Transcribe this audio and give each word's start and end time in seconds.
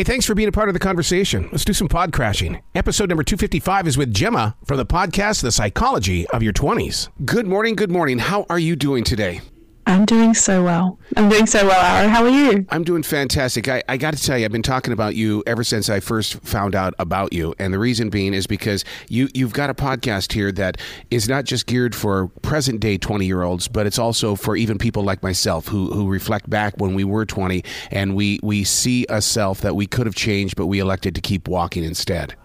Hey, 0.00 0.04
thanks 0.04 0.24
for 0.24 0.34
being 0.34 0.48
a 0.48 0.52
part 0.52 0.70
of 0.70 0.72
the 0.72 0.78
conversation. 0.78 1.50
Let's 1.52 1.66
do 1.66 1.74
some 1.74 1.86
pod 1.86 2.10
crashing. 2.10 2.62
Episode 2.74 3.10
number 3.10 3.22
255 3.22 3.86
is 3.86 3.98
with 3.98 4.14
Jemma 4.14 4.54
from 4.64 4.78
the 4.78 4.86
podcast, 4.86 5.42
The 5.42 5.52
Psychology 5.52 6.26
of 6.28 6.42
Your 6.42 6.54
20s. 6.54 7.10
Good 7.26 7.46
morning. 7.46 7.74
Good 7.74 7.90
morning. 7.90 8.18
How 8.18 8.46
are 8.48 8.58
you 8.58 8.76
doing 8.76 9.04
today? 9.04 9.42
I'm 9.90 10.04
doing 10.04 10.34
so 10.34 10.62
well. 10.62 11.00
I'm 11.16 11.28
doing 11.28 11.46
so 11.46 11.66
well, 11.66 11.84
Aaron. 11.84 12.10
How 12.10 12.22
are 12.22 12.30
you? 12.30 12.64
I'm 12.68 12.84
doing 12.84 13.02
fantastic. 13.02 13.68
I, 13.68 13.82
I 13.88 13.96
got 13.96 14.16
to 14.16 14.22
tell 14.22 14.38
you, 14.38 14.44
I've 14.44 14.52
been 14.52 14.62
talking 14.62 14.92
about 14.92 15.16
you 15.16 15.42
ever 15.48 15.64
since 15.64 15.90
I 15.90 15.98
first 15.98 16.34
found 16.42 16.76
out 16.76 16.94
about 17.00 17.32
you. 17.32 17.54
And 17.58 17.74
the 17.74 17.78
reason 17.80 18.08
being 18.08 18.32
is 18.32 18.46
because 18.46 18.84
you, 19.08 19.28
you've 19.34 19.52
got 19.52 19.68
a 19.68 19.74
podcast 19.74 20.32
here 20.32 20.52
that 20.52 20.76
is 21.10 21.28
not 21.28 21.44
just 21.44 21.66
geared 21.66 21.96
for 21.96 22.28
present 22.42 22.78
day 22.78 22.98
20 22.98 23.26
year 23.26 23.42
olds, 23.42 23.66
but 23.66 23.84
it's 23.84 23.98
also 23.98 24.36
for 24.36 24.56
even 24.56 24.78
people 24.78 25.02
like 25.02 25.24
myself 25.24 25.66
who, 25.66 25.90
who 25.90 26.08
reflect 26.08 26.48
back 26.48 26.74
when 26.76 26.94
we 26.94 27.02
were 27.02 27.26
20 27.26 27.64
and 27.90 28.14
we, 28.14 28.38
we 28.44 28.62
see 28.62 29.04
a 29.08 29.20
self 29.20 29.60
that 29.60 29.74
we 29.74 29.86
could 29.86 30.06
have 30.06 30.14
changed, 30.14 30.54
but 30.54 30.66
we 30.66 30.78
elected 30.78 31.16
to 31.16 31.20
keep 31.20 31.48
walking 31.48 31.82
instead. 31.82 32.36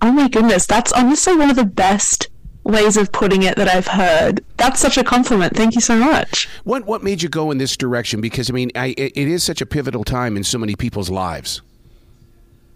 Oh 0.00 0.10
my 0.10 0.28
goodness. 0.28 0.64
That's 0.64 0.92
honestly 0.92 1.36
one 1.36 1.50
of 1.50 1.56
the 1.56 1.64
best 1.64 2.28
ways 2.64 2.96
of 2.96 3.10
putting 3.12 3.42
it 3.42 3.56
that 3.56 3.68
I've 3.68 3.86
heard. 3.86 4.44
That's 4.56 4.80
such 4.80 4.96
a 4.96 5.04
compliment. 5.04 5.56
Thank 5.56 5.74
you 5.74 5.80
so 5.80 5.96
much. 5.96 6.48
What 6.64 6.86
what 6.86 7.02
made 7.02 7.22
you 7.22 7.28
go 7.28 7.50
in 7.50 7.58
this 7.58 7.76
direction? 7.76 8.20
Because 8.20 8.50
I 8.50 8.52
mean, 8.52 8.70
I, 8.74 8.94
it 8.96 9.16
is 9.16 9.42
such 9.42 9.60
a 9.60 9.66
pivotal 9.66 10.04
time 10.04 10.36
in 10.36 10.44
so 10.44 10.58
many 10.58 10.76
people's 10.76 11.10
lives. 11.10 11.62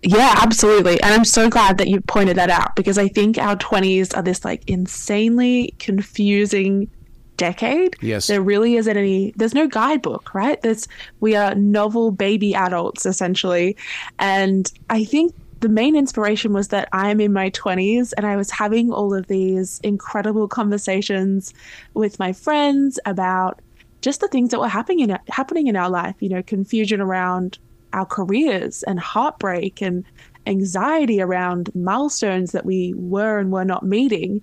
Yeah, 0.02 0.34
absolutely. 0.38 1.00
And 1.02 1.14
I'm 1.14 1.24
so 1.24 1.48
glad 1.48 1.78
that 1.78 1.88
you 1.88 2.00
pointed 2.00 2.36
that 2.36 2.50
out 2.50 2.76
because 2.76 2.98
I 2.98 3.08
think 3.08 3.38
our 3.38 3.56
20s 3.56 4.16
are 4.16 4.22
this 4.22 4.44
like 4.44 4.68
insanely 4.68 5.74
confusing 5.78 6.88
decade. 7.36 7.96
Yes. 8.00 8.26
There 8.26 8.40
really 8.40 8.76
isn't 8.76 8.96
any 8.96 9.32
there's 9.36 9.54
no 9.54 9.66
guidebook, 9.66 10.34
right? 10.34 10.60
There's 10.62 10.88
we 11.20 11.34
are 11.34 11.54
novel 11.54 12.10
baby 12.10 12.54
adults 12.54 13.06
essentially. 13.06 13.76
And 14.18 14.70
I 14.90 15.04
think 15.04 15.34
the 15.60 15.68
main 15.68 15.96
inspiration 15.96 16.52
was 16.52 16.68
that 16.68 16.88
I 16.92 17.10
am 17.10 17.20
in 17.20 17.32
my 17.32 17.50
20s 17.50 18.12
and 18.16 18.26
I 18.26 18.36
was 18.36 18.50
having 18.50 18.92
all 18.92 19.14
of 19.14 19.26
these 19.26 19.80
incredible 19.82 20.48
conversations 20.48 21.54
with 21.94 22.18
my 22.18 22.32
friends 22.32 22.98
about 23.06 23.60
just 24.02 24.20
the 24.20 24.28
things 24.28 24.50
that 24.50 24.60
were 24.60 24.68
happening 24.68 25.00
in 25.00 25.18
happening 25.28 25.66
in 25.66 25.76
our 25.76 25.90
life, 25.90 26.14
you 26.20 26.28
know, 26.28 26.42
confusion 26.42 27.00
around 27.00 27.58
our 27.92 28.04
careers 28.04 28.82
and 28.82 29.00
heartbreak 29.00 29.80
and 29.80 30.04
anxiety 30.46 31.20
around 31.20 31.74
milestones 31.74 32.52
that 32.52 32.66
we 32.66 32.94
were 32.94 33.38
and 33.38 33.50
were 33.50 33.64
not 33.64 33.84
meeting. 33.84 34.42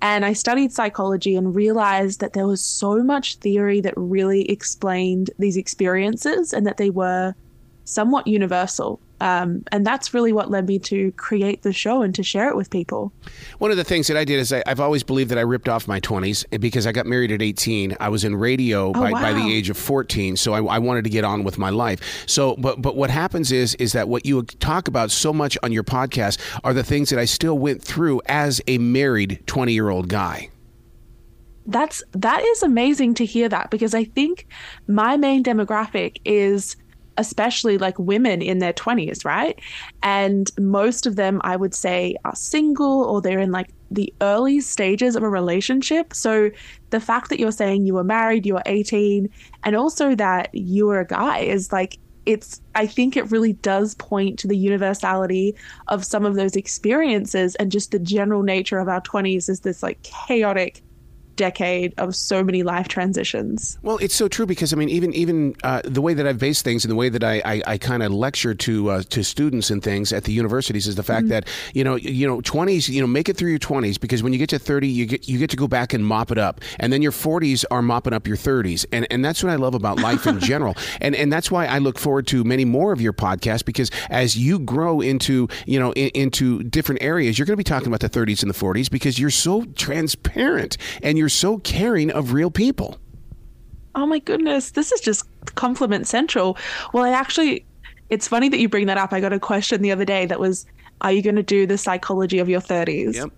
And 0.00 0.24
I 0.24 0.32
studied 0.32 0.72
psychology 0.72 1.36
and 1.36 1.54
realized 1.54 2.20
that 2.20 2.32
there 2.32 2.46
was 2.46 2.60
so 2.60 3.02
much 3.02 3.36
theory 3.36 3.80
that 3.82 3.94
really 3.96 4.50
explained 4.50 5.30
these 5.38 5.56
experiences 5.56 6.52
and 6.52 6.66
that 6.66 6.76
they 6.76 6.90
were 6.90 7.34
somewhat 7.84 8.26
universal. 8.26 9.00
Um, 9.22 9.62
and 9.70 9.86
that's 9.86 10.12
really 10.12 10.32
what 10.32 10.50
led 10.50 10.66
me 10.66 10.80
to 10.80 11.12
create 11.12 11.62
the 11.62 11.72
show 11.72 12.02
and 12.02 12.12
to 12.16 12.24
share 12.24 12.48
it 12.48 12.56
with 12.56 12.70
people. 12.70 13.12
One 13.58 13.70
of 13.70 13.76
the 13.76 13.84
things 13.84 14.08
that 14.08 14.16
I 14.16 14.24
did 14.24 14.40
is 14.40 14.52
I, 14.52 14.64
have 14.66 14.80
always 14.80 15.04
believed 15.04 15.30
that 15.30 15.38
I 15.38 15.42
ripped 15.42 15.68
off 15.68 15.86
my 15.86 16.00
20s 16.00 16.44
because 16.60 16.88
I 16.88 16.92
got 16.92 17.06
married 17.06 17.30
at 17.30 17.40
18. 17.40 17.96
I 18.00 18.08
was 18.08 18.24
in 18.24 18.34
radio 18.34 18.88
oh, 18.88 18.92
by, 18.92 19.12
wow. 19.12 19.22
by, 19.22 19.32
the 19.32 19.54
age 19.54 19.70
of 19.70 19.76
14, 19.76 20.36
so 20.36 20.54
I, 20.54 20.64
I, 20.64 20.78
wanted 20.80 21.04
to 21.04 21.10
get 21.10 21.22
on 21.22 21.44
with 21.44 21.56
my 21.56 21.70
life. 21.70 22.24
So, 22.26 22.56
but 22.56 22.82
but 22.82 22.96
what 22.96 23.10
happens 23.10 23.52
is 23.52 23.76
is 23.76 23.92
that 23.92 24.08
what 24.08 24.26
you 24.26 24.42
talk 24.42 24.88
about 24.88 25.12
so 25.12 25.32
much 25.32 25.56
on 25.62 25.70
your 25.70 25.84
podcast 25.84 26.40
are 26.64 26.74
the 26.74 26.82
things 26.82 27.10
that 27.10 27.20
I 27.20 27.24
still 27.24 27.56
went 27.56 27.80
through 27.80 28.22
as 28.26 28.60
a 28.66 28.78
married 28.78 29.40
20 29.46 29.72
year 29.72 29.88
old 29.88 30.08
guy 30.08 30.48
that's 31.66 32.02
that 32.10 32.42
is 32.42 32.64
amazing 32.64 33.14
to 33.14 33.24
hear 33.24 33.48
that 33.48 33.70
because 33.70 33.94
I 33.94 34.02
think 34.02 34.48
my 34.88 35.16
main 35.16 35.44
demographic 35.44 36.16
is 36.24 36.74
especially 37.18 37.78
like 37.78 37.98
women 37.98 38.42
in 38.42 38.58
their 38.58 38.72
20s, 38.72 39.24
right? 39.24 39.58
And 40.02 40.50
most 40.58 41.06
of 41.06 41.16
them, 41.16 41.40
I 41.44 41.56
would 41.56 41.74
say, 41.74 42.16
are 42.24 42.34
single 42.34 43.04
or 43.04 43.20
they're 43.20 43.38
in 43.38 43.52
like 43.52 43.70
the 43.90 44.12
early 44.20 44.60
stages 44.60 45.16
of 45.16 45.22
a 45.22 45.28
relationship. 45.28 46.14
So 46.14 46.50
the 46.90 47.00
fact 47.00 47.28
that 47.28 47.38
you're 47.38 47.52
saying 47.52 47.86
you 47.86 47.94
were 47.94 48.04
married, 48.04 48.46
you 48.46 48.54
were 48.54 48.62
18, 48.66 49.28
and 49.64 49.76
also 49.76 50.14
that 50.14 50.50
you 50.54 50.86
were 50.86 51.00
a 51.00 51.06
guy 51.06 51.40
is 51.40 51.72
like, 51.72 51.98
it's, 52.24 52.60
I 52.74 52.86
think 52.86 53.16
it 53.16 53.30
really 53.30 53.54
does 53.54 53.94
point 53.96 54.38
to 54.38 54.48
the 54.48 54.56
universality 54.56 55.56
of 55.88 56.04
some 56.04 56.24
of 56.24 56.36
those 56.36 56.54
experiences 56.54 57.56
and 57.56 57.72
just 57.72 57.90
the 57.90 57.98
general 57.98 58.42
nature 58.42 58.78
of 58.78 58.88
our 58.88 59.00
20s 59.00 59.48
is 59.48 59.60
this 59.60 59.82
like 59.82 60.02
chaotic 60.02 60.82
decade 61.42 61.92
of 61.98 62.14
so 62.14 62.44
many 62.44 62.62
life 62.62 62.86
transitions. 62.86 63.76
Well, 63.82 63.98
it's 63.98 64.14
so 64.14 64.28
true 64.28 64.46
because 64.46 64.72
I 64.72 64.76
mean, 64.76 64.88
even 64.88 65.12
even 65.14 65.56
uh, 65.64 65.82
the 65.84 66.00
way 66.00 66.14
that 66.14 66.24
I've 66.24 66.38
based 66.38 66.62
things 66.64 66.84
and 66.84 66.90
the 66.90 66.96
way 66.96 67.08
that 67.08 67.24
I 67.24 67.42
I, 67.44 67.62
I 67.66 67.78
kind 67.78 68.02
of 68.04 68.12
lecture 68.12 68.54
to 68.54 68.90
uh, 68.90 69.02
to 69.10 69.24
students 69.24 69.70
and 69.70 69.82
things 69.82 70.12
at 70.12 70.22
the 70.24 70.32
universities 70.32 70.86
is 70.86 70.94
the 70.94 71.02
fact 71.02 71.24
mm-hmm. 71.24 71.46
that 71.46 71.48
you 71.74 71.82
know 71.82 71.96
you 71.96 72.26
know 72.28 72.40
twenties 72.42 72.88
you 72.88 73.00
know 73.00 73.08
make 73.08 73.28
it 73.28 73.36
through 73.36 73.50
your 73.50 73.58
twenties 73.58 73.98
because 73.98 74.22
when 74.22 74.32
you 74.32 74.38
get 74.38 74.50
to 74.50 74.58
thirty 74.58 74.86
you 74.86 75.06
get 75.06 75.28
you 75.28 75.38
get 75.38 75.50
to 75.50 75.56
go 75.56 75.66
back 75.66 75.92
and 75.92 76.06
mop 76.06 76.30
it 76.30 76.38
up 76.38 76.60
and 76.78 76.92
then 76.92 77.02
your 77.02 77.12
forties 77.12 77.64
are 77.72 77.82
mopping 77.82 78.12
up 78.12 78.26
your 78.28 78.36
thirties 78.36 78.86
and 78.92 79.06
and 79.10 79.24
that's 79.24 79.42
what 79.42 79.50
I 79.50 79.56
love 79.56 79.74
about 79.74 79.98
life 79.98 80.26
in 80.26 80.38
general 80.52 80.76
and 81.00 81.16
and 81.16 81.32
that's 81.32 81.50
why 81.50 81.66
I 81.66 81.78
look 81.78 81.98
forward 81.98 82.28
to 82.28 82.44
many 82.44 82.64
more 82.64 82.92
of 82.92 83.00
your 83.00 83.12
podcasts 83.12 83.64
because 83.64 83.90
as 84.10 84.36
you 84.36 84.60
grow 84.60 85.00
into 85.00 85.48
you 85.66 85.80
know 85.80 85.92
in, 85.94 86.10
into 86.14 86.62
different 86.62 87.02
areas 87.02 87.36
you're 87.36 87.46
going 87.46 87.56
to 87.56 87.64
be 87.66 87.72
talking 87.72 87.88
about 87.88 88.00
the 88.00 88.08
thirties 88.08 88.44
and 88.44 88.50
the 88.50 88.54
forties 88.54 88.88
because 88.88 89.18
you're 89.18 89.30
so 89.30 89.64
transparent 89.74 90.76
and 91.02 91.18
you're 91.18 91.28
so 91.32 91.58
caring 91.58 92.10
of 92.10 92.32
real 92.32 92.50
people. 92.50 92.98
Oh 93.94 94.06
my 94.06 94.18
goodness, 94.18 94.70
this 94.70 94.92
is 94.92 95.00
just 95.00 95.26
compliment 95.54 96.06
central. 96.06 96.56
Well, 96.92 97.04
I 97.04 97.10
actually, 97.10 97.64
it's 98.10 98.26
funny 98.26 98.48
that 98.48 98.58
you 98.58 98.68
bring 98.68 98.86
that 98.86 98.98
up. 98.98 99.12
I 99.12 99.20
got 99.20 99.32
a 99.32 99.40
question 99.40 99.82
the 99.82 99.92
other 99.92 100.04
day 100.04 100.26
that 100.26 100.40
was, 100.40 100.66
Are 101.02 101.12
you 101.12 101.22
going 101.22 101.36
to 101.36 101.42
do 101.42 101.66
the 101.66 101.76
psychology 101.76 102.38
of 102.38 102.48
your 102.48 102.60
30s? 102.60 103.14
Yep. 103.14 103.30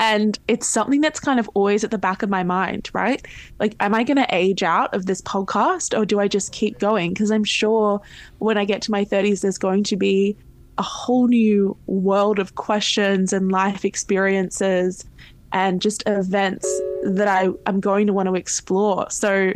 And 0.00 0.38
it's 0.48 0.66
something 0.66 1.02
that's 1.02 1.20
kind 1.20 1.38
of 1.38 1.48
always 1.52 1.84
at 1.84 1.90
the 1.90 1.98
back 1.98 2.22
of 2.22 2.30
my 2.30 2.42
mind, 2.42 2.88
right? 2.94 3.24
Like, 3.58 3.76
am 3.80 3.94
I 3.94 4.02
going 4.02 4.16
to 4.16 4.34
age 4.34 4.62
out 4.62 4.92
of 4.94 5.04
this 5.04 5.20
podcast 5.20 5.96
or 5.96 6.06
do 6.06 6.18
I 6.18 6.26
just 6.26 6.52
keep 6.52 6.78
going? 6.78 7.12
Because 7.12 7.30
I'm 7.30 7.44
sure 7.44 8.00
when 8.38 8.56
I 8.56 8.64
get 8.64 8.80
to 8.82 8.90
my 8.90 9.04
30s, 9.04 9.42
there's 9.42 9.58
going 9.58 9.84
to 9.84 9.96
be 9.96 10.36
a 10.78 10.82
whole 10.82 11.28
new 11.28 11.76
world 11.86 12.38
of 12.38 12.54
questions 12.54 13.34
and 13.34 13.52
life 13.52 13.84
experiences 13.84 15.04
and 15.52 15.82
just 15.82 16.02
events 16.06 16.66
that 17.04 17.28
I, 17.28 17.50
I'm 17.66 17.80
going 17.80 18.06
to 18.06 18.12
want 18.12 18.28
to 18.28 18.34
explore. 18.34 19.10
So 19.10 19.52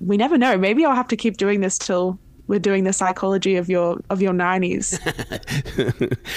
we 0.00 0.16
never 0.16 0.38
know. 0.38 0.56
Maybe 0.56 0.84
I'll 0.84 0.94
have 0.94 1.08
to 1.08 1.16
keep 1.16 1.36
doing 1.36 1.60
this 1.60 1.78
till 1.78 2.18
we're 2.48 2.58
doing 2.58 2.84
the 2.84 2.92
psychology 2.92 3.56
of 3.56 3.68
your 3.68 3.98
of 4.10 4.20
your 4.20 4.32
90s. 4.32 4.98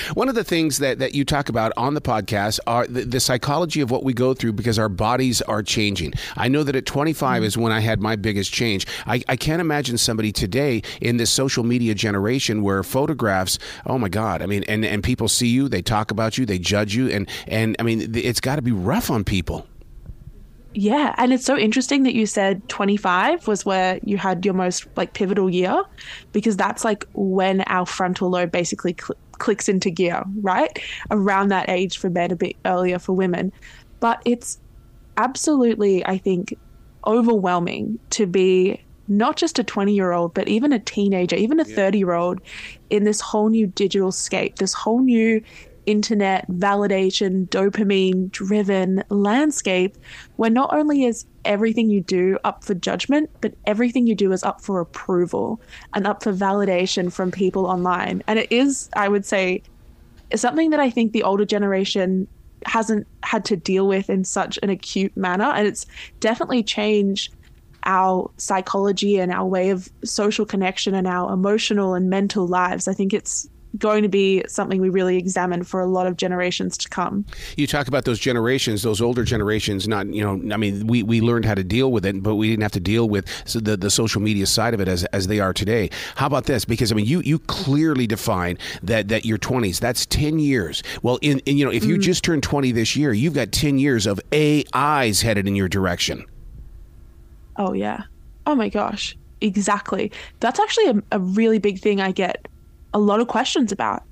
One 0.15 0.29
of 0.29 0.35
the 0.35 0.43
things 0.43 0.77
that, 0.77 0.99
that 0.99 1.13
you 1.13 1.25
talk 1.25 1.49
about 1.49 1.73
on 1.75 1.93
the 1.93 2.01
podcast 2.01 2.59
are 2.67 2.87
the, 2.87 3.01
the, 3.01 3.19
psychology 3.19 3.81
of 3.81 3.89
what 3.91 4.03
we 4.03 4.13
go 4.13 4.33
through 4.33 4.53
because 4.53 4.77
our 4.77 4.87
bodies 4.87 5.41
are 5.41 5.63
changing. 5.63 6.13
I 6.37 6.47
know 6.47 6.63
that 6.63 6.75
at 6.75 6.85
25 6.85 7.37
mm-hmm. 7.37 7.45
is 7.45 7.57
when 7.57 7.71
I 7.71 7.79
had 7.79 7.99
my 7.99 8.15
biggest 8.15 8.53
change. 8.53 8.85
I, 9.07 9.23
I 9.27 9.35
can't 9.35 9.59
imagine 9.59 9.97
somebody 9.97 10.31
today 10.31 10.83
in 11.01 11.17
this 11.17 11.31
social 11.31 11.63
media 11.63 11.95
generation 11.95 12.61
where 12.61 12.83
photographs, 12.83 13.57
oh 13.85 13.97
my 13.97 14.09
God, 14.09 14.41
I 14.41 14.45
mean, 14.45 14.63
and, 14.69 14.85
and 14.85 15.03
people 15.03 15.27
see 15.27 15.47
you, 15.47 15.67
they 15.67 15.81
talk 15.81 16.11
about 16.11 16.37
you, 16.37 16.45
they 16.45 16.59
judge 16.59 16.95
you, 16.95 17.09
and, 17.09 17.27
and 17.47 17.75
I 17.79 17.83
mean, 17.83 18.15
it's 18.15 18.39
got 18.39 18.57
to 18.57 18.61
be 18.61 18.71
rough 18.71 19.09
on 19.09 19.23
people. 19.23 19.67
Yeah, 20.77 21.15
and 21.17 21.31
it's 21.31 21.45
so 21.45 21.57
interesting 21.57 22.03
that 22.03 22.15
you 22.15 22.25
said 22.25 22.67
25 22.67 23.47
was 23.47 23.65
where 23.65 23.97
you 24.03 24.17
had 24.17 24.43
your 24.43 24.53
most 24.53 24.85
like 24.97 25.13
pivotal 25.13 25.49
year 25.49 25.81
because 26.33 26.57
that's 26.57 26.83
like 26.83 27.05
when 27.13 27.61
our 27.61 27.85
frontal 27.85 28.29
lobe 28.29 28.51
basically 28.51 28.93
cl- 28.99 29.17
clicks 29.31 29.69
into 29.69 29.89
gear, 29.89 30.21
right? 30.41 30.77
Around 31.11 31.47
that 31.47 31.69
age 31.69 31.97
for 31.97 32.09
men 32.09 32.31
a 32.31 32.35
bit 32.35 32.57
earlier 32.65 32.99
for 32.99 33.13
women. 33.13 33.53
But 34.01 34.21
it's 34.25 34.59
absolutely 35.15 36.05
I 36.05 36.17
think 36.17 36.53
overwhelming 37.07 37.97
to 38.09 38.27
be 38.27 38.83
not 39.07 39.37
just 39.37 39.57
a 39.57 39.63
20 39.63 39.93
year 39.93 40.11
old, 40.11 40.33
but 40.33 40.49
even 40.49 40.73
a 40.73 40.79
teenager, 40.79 41.37
even 41.37 41.61
a 41.61 41.63
30 41.63 41.99
year 41.99 42.11
old 42.11 42.41
in 42.89 43.05
this 43.05 43.21
whole 43.21 43.47
new 43.47 43.67
digital 43.67 44.11
scape, 44.11 44.57
this 44.57 44.73
whole 44.73 44.99
new 44.99 45.41
internet 45.85 46.49
validation, 46.49 47.47
dopamine 47.49 48.31
driven 48.31 49.03
landscape 49.09 49.97
where 50.35 50.49
not 50.49 50.73
only 50.73 51.05
is 51.05 51.25
everything 51.43 51.89
you 51.89 52.01
do 52.01 52.37
up 52.43 52.63
for 52.63 52.73
judgment, 52.73 53.29
but 53.41 53.53
everything 53.65 54.07
you 54.07 54.15
do 54.15 54.31
is 54.31 54.43
up 54.43 54.61
for 54.61 54.79
approval 54.79 55.61
and 55.93 56.07
up 56.07 56.23
for 56.23 56.33
validation 56.33 57.11
from 57.11 57.31
people 57.31 57.65
online. 57.65 58.23
And 58.27 58.39
it 58.39 58.51
is, 58.51 58.89
I 58.95 59.07
would 59.07 59.25
say, 59.25 59.61
something 60.35 60.71
that 60.71 60.79
I 60.79 60.89
think 60.89 61.11
the 61.11 61.23
older 61.23 61.45
generation 61.45 62.27
hasn't 62.65 63.05
had 63.23 63.45
to 63.45 63.55
deal 63.55 63.87
with 63.87 64.09
in 64.09 64.23
such 64.23 64.57
an 64.63 64.69
acute 64.69 65.15
manner. 65.15 65.45
And 65.45 65.67
it's 65.67 65.85
definitely 66.19 66.63
changed 66.63 67.33
our 67.85 68.31
psychology 68.37 69.19
and 69.19 69.31
our 69.31 69.45
way 69.45 69.69
of 69.69 69.89
social 70.03 70.45
connection 70.45 70.95
and 70.95 71.07
our 71.07 71.31
emotional 71.31 71.93
and 71.93 72.09
mental 72.09 72.47
lives. 72.47 72.87
I 72.87 72.93
think 72.93 73.13
it's 73.13 73.47
going 73.77 74.03
to 74.03 74.09
be 74.09 74.43
something 74.47 74.81
we 74.81 74.89
really 74.89 75.17
examine 75.17 75.63
for 75.63 75.79
a 75.79 75.85
lot 75.85 76.07
of 76.07 76.17
generations 76.17 76.77
to 76.77 76.89
come. 76.89 77.25
You 77.57 77.67
talk 77.67 77.87
about 77.87 78.05
those 78.05 78.19
generations, 78.19 78.83
those 78.83 79.01
older 79.01 79.23
generations. 79.23 79.87
Not, 79.87 80.07
you 80.07 80.23
know, 80.23 80.53
I 80.53 80.57
mean, 80.57 80.87
we, 80.87 81.03
we 81.03 81.21
learned 81.21 81.45
how 81.45 81.55
to 81.55 81.63
deal 81.63 81.91
with 81.91 82.05
it, 82.05 82.21
but 82.21 82.35
we 82.35 82.49
didn't 82.49 82.63
have 82.63 82.71
to 82.73 82.79
deal 82.79 83.09
with 83.09 83.25
the 83.53 83.77
the 83.77 83.89
social 83.89 84.21
media 84.21 84.45
side 84.45 84.73
of 84.73 84.79
it 84.79 84.87
as 84.87 85.03
as 85.05 85.27
they 85.27 85.39
are 85.39 85.53
today. 85.53 85.89
How 86.15 86.27
about 86.27 86.45
this? 86.45 86.65
Because 86.65 86.91
I 86.91 86.95
mean, 86.95 87.05
you 87.05 87.21
you 87.21 87.39
clearly 87.39 88.07
define 88.07 88.57
that 88.83 89.07
that 89.09 89.25
your 89.25 89.37
twenties. 89.37 89.79
That's 89.79 90.05
ten 90.05 90.39
years. 90.39 90.83
Well, 91.01 91.19
in, 91.21 91.39
in 91.39 91.57
you 91.57 91.65
know, 91.65 91.71
if 91.71 91.83
you 91.85 91.97
mm. 91.97 92.01
just 92.01 92.23
turned 92.23 92.43
twenty 92.43 92.71
this 92.71 92.95
year, 92.95 93.13
you've 93.13 93.33
got 93.33 93.51
ten 93.51 93.79
years 93.79 94.07
of 94.07 94.19
AIs 94.33 95.21
headed 95.21 95.47
in 95.47 95.55
your 95.55 95.69
direction. 95.69 96.25
Oh 97.57 97.73
yeah. 97.73 98.03
Oh 98.45 98.55
my 98.55 98.69
gosh. 98.69 99.17
Exactly. 99.41 100.11
That's 100.39 100.59
actually 100.59 100.87
a, 100.87 101.03
a 101.11 101.19
really 101.19 101.59
big 101.59 101.79
thing 101.79 102.01
I 102.01 102.11
get 102.11 102.47
a 102.95 102.99
lot 102.99 103.19
of 103.19 103.27
questions 103.27 103.71
about. 103.71 104.03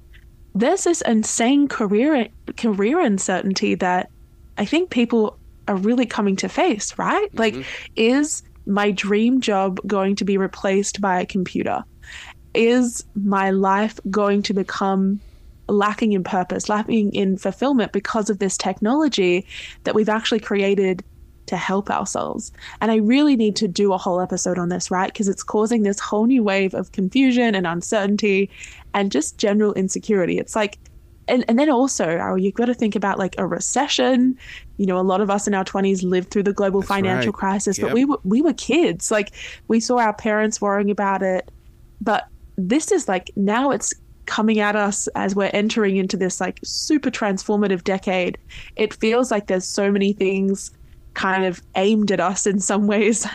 There's 0.53 0.83
this 0.83 1.01
insane 1.01 1.67
career 1.67 2.27
career 2.57 2.99
uncertainty 2.99 3.73
that 3.75 4.11
I 4.57 4.65
think 4.65 4.91
people 4.91 5.39
are 5.67 5.77
really 5.77 6.05
coming 6.05 6.35
to 6.35 6.49
face, 6.49 6.95
right? 6.99 7.29
Mm-hmm. 7.29 7.39
Like, 7.39 7.65
is 7.95 8.43
my 8.67 8.91
dream 8.91 9.41
job 9.41 9.79
going 9.87 10.15
to 10.17 10.25
be 10.25 10.37
replaced 10.37 11.01
by 11.01 11.19
a 11.21 11.25
computer? 11.25 11.83
Is 12.53 13.03
my 13.15 13.49
life 13.49 13.99
going 14.11 14.43
to 14.43 14.53
become 14.53 15.21
lacking 15.69 16.11
in 16.11 16.23
purpose, 16.23 16.67
lacking 16.67 17.15
in 17.15 17.37
fulfillment 17.37 17.93
because 17.93 18.29
of 18.29 18.39
this 18.39 18.57
technology 18.57 19.47
that 19.85 19.95
we've 19.95 20.09
actually 20.09 20.41
created 20.41 21.03
to 21.47 21.57
help 21.57 21.89
ourselves. 21.89 22.51
And 22.81 22.91
I 22.91 22.97
really 22.97 23.35
need 23.35 23.55
to 23.57 23.67
do 23.67 23.93
a 23.93 23.97
whole 23.97 24.21
episode 24.21 24.57
on 24.57 24.69
this, 24.69 24.89
right? 24.89 25.11
Because 25.11 25.27
it's 25.27 25.43
causing 25.43 25.83
this 25.83 25.99
whole 25.99 26.25
new 26.25 26.43
wave 26.43 26.73
of 26.73 26.91
confusion 26.91 27.55
and 27.55 27.67
uncertainty 27.67 28.49
and 28.93 29.11
just 29.11 29.37
general 29.37 29.73
insecurity. 29.73 30.37
It's 30.37 30.55
like, 30.55 30.77
and, 31.27 31.45
and 31.47 31.57
then 31.57 31.69
also, 31.69 32.35
you've 32.35 32.53
got 32.53 32.65
to 32.65 32.73
think 32.73 32.95
about 32.95 33.17
like 33.17 33.35
a 33.37 33.47
recession. 33.47 34.37
You 34.77 34.85
know, 34.85 34.97
a 34.97 35.01
lot 35.01 35.21
of 35.21 35.29
us 35.29 35.47
in 35.47 35.53
our 35.53 35.63
20s 35.63 36.03
lived 36.03 36.31
through 36.31 36.43
the 36.43 36.53
global 36.53 36.81
That's 36.81 36.89
financial 36.89 37.31
right. 37.31 37.39
crisis, 37.39 37.77
yep. 37.77 37.87
but 37.87 37.93
we 37.93 38.05
were, 38.05 38.19
we 38.23 38.41
were 38.41 38.53
kids. 38.53 39.09
Like, 39.09 39.31
we 39.67 39.79
saw 39.79 39.99
our 39.99 40.13
parents 40.13 40.59
worrying 40.59 40.91
about 40.91 41.23
it. 41.23 41.49
But 42.01 42.27
this 42.57 42.91
is 42.91 43.07
like 43.07 43.31
now 43.35 43.71
it's 43.71 43.93
coming 44.25 44.59
at 44.59 44.75
us 44.75 45.07
as 45.15 45.35
we're 45.35 45.49
entering 45.53 45.97
into 45.97 46.17
this 46.17 46.39
like 46.39 46.59
super 46.63 47.09
transformative 47.09 47.83
decade. 47.83 48.37
It 48.75 48.93
feels 48.93 49.31
like 49.31 49.47
there's 49.47 49.65
so 49.65 49.91
many 49.91 50.13
things 50.13 50.71
kind 51.13 51.45
of 51.45 51.61
aimed 51.75 52.11
at 52.11 52.19
us 52.19 52.45
in 52.45 52.59
some 52.59 52.87
ways. 52.87 53.27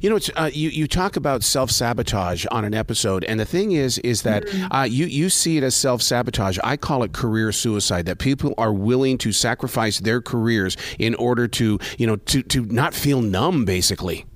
You 0.00 0.10
know, 0.10 0.18
uh, 0.36 0.50
you 0.52 0.68
you 0.68 0.86
talk 0.86 1.16
about 1.16 1.42
self 1.42 1.70
sabotage 1.70 2.44
on 2.50 2.64
an 2.64 2.74
episode, 2.74 3.24
and 3.24 3.40
the 3.40 3.44
thing 3.44 3.72
is, 3.72 3.98
is 3.98 4.22
that 4.22 4.44
mm-hmm. 4.44 4.72
uh, 4.72 4.84
you 4.84 5.06
you 5.06 5.28
see 5.28 5.56
it 5.56 5.62
as 5.62 5.74
self 5.74 6.02
sabotage. 6.02 6.58
I 6.62 6.76
call 6.76 7.02
it 7.02 7.12
career 7.12 7.52
suicide. 7.52 8.06
That 8.06 8.18
people 8.18 8.54
are 8.58 8.72
willing 8.72 9.18
to 9.18 9.32
sacrifice 9.32 10.00
their 10.00 10.20
careers 10.20 10.76
in 10.98 11.14
order 11.14 11.48
to 11.48 11.78
you 11.98 12.06
know 12.06 12.16
to 12.16 12.42
to 12.42 12.66
not 12.66 12.94
feel 12.94 13.22
numb, 13.22 13.64
basically. 13.64 14.26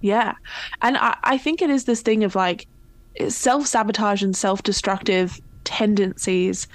Yeah, 0.00 0.34
and 0.82 0.96
I, 0.96 1.16
I 1.24 1.38
think 1.38 1.62
it 1.62 1.70
is 1.70 1.84
this 1.84 2.02
thing 2.02 2.22
of 2.24 2.34
like 2.34 2.66
self 3.28 3.66
sabotage 3.66 4.22
and 4.22 4.36
self 4.36 4.62
destructive 4.62 5.40
tendencies 5.64 6.68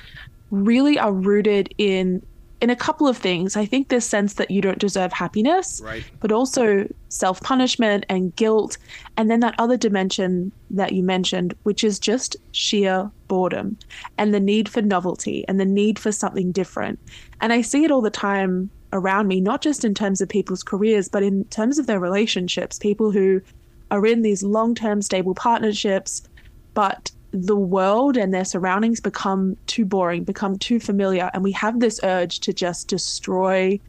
really 0.51 0.99
are 0.99 1.13
rooted 1.13 1.73
in 1.77 2.25
in 2.63 2.69
a 2.69 2.77
couple 2.77 3.09
of 3.09 3.17
things. 3.17 3.57
I 3.57 3.65
think 3.65 3.89
this 3.89 4.07
sense 4.07 4.35
that 4.35 4.49
you 4.49 4.61
don't 4.61 4.79
deserve 4.79 5.11
happiness, 5.11 5.81
right. 5.83 6.01
but 6.21 6.31
also 6.31 6.87
self 7.09 7.41
punishment 7.41 8.05
and 8.07 8.33
guilt. 8.37 8.77
And 9.17 9.29
then 9.29 9.41
that 9.41 9.53
other 9.59 9.75
dimension 9.75 10.53
that 10.69 10.93
you 10.93 11.03
mentioned, 11.03 11.53
which 11.63 11.83
is 11.83 11.99
just 11.99 12.37
sheer 12.53 13.11
boredom 13.27 13.77
and 14.17 14.33
the 14.33 14.39
need 14.39 14.69
for 14.69 14.81
novelty 14.81 15.43
and 15.49 15.59
the 15.59 15.65
need 15.65 15.99
for 15.99 16.13
something 16.13 16.53
different. 16.53 16.99
And 17.41 17.51
I 17.51 17.61
see 17.61 17.83
it 17.83 17.91
all 17.91 18.01
the 18.01 18.09
time 18.09 18.69
around 18.93 19.27
me, 19.27 19.41
not 19.41 19.61
just 19.61 19.83
in 19.83 19.93
terms 19.93 20.21
of 20.21 20.29
people's 20.29 20.63
careers, 20.63 21.09
but 21.09 21.21
in 21.21 21.43
terms 21.45 21.77
of 21.77 21.85
their 21.85 21.99
relationships. 21.99 22.79
People 22.79 23.11
who 23.11 23.41
are 23.91 24.05
in 24.05 24.21
these 24.21 24.41
long 24.41 24.73
term 24.73 25.01
stable 25.01 25.35
partnerships, 25.35 26.23
but 26.75 27.11
the 27.33 27.55
world 27.55 28.15
and 28.15 28.33
their 28.33 28.45
surroundings 28.45 29.01
become 29.01 29.57
too 29.65 29.85
boring, 29.85 30.23
become 30.23 30.57
too 30.57 30.79
familiar, 30.79 31.31
and 31.33 31.43
we 31.43 31.51
have 31.53 31.79
this 31.79 31.99
urge 32.03 32.39
to 32.41 32.53
just 32.53 32.87
destroy 32.87 33.79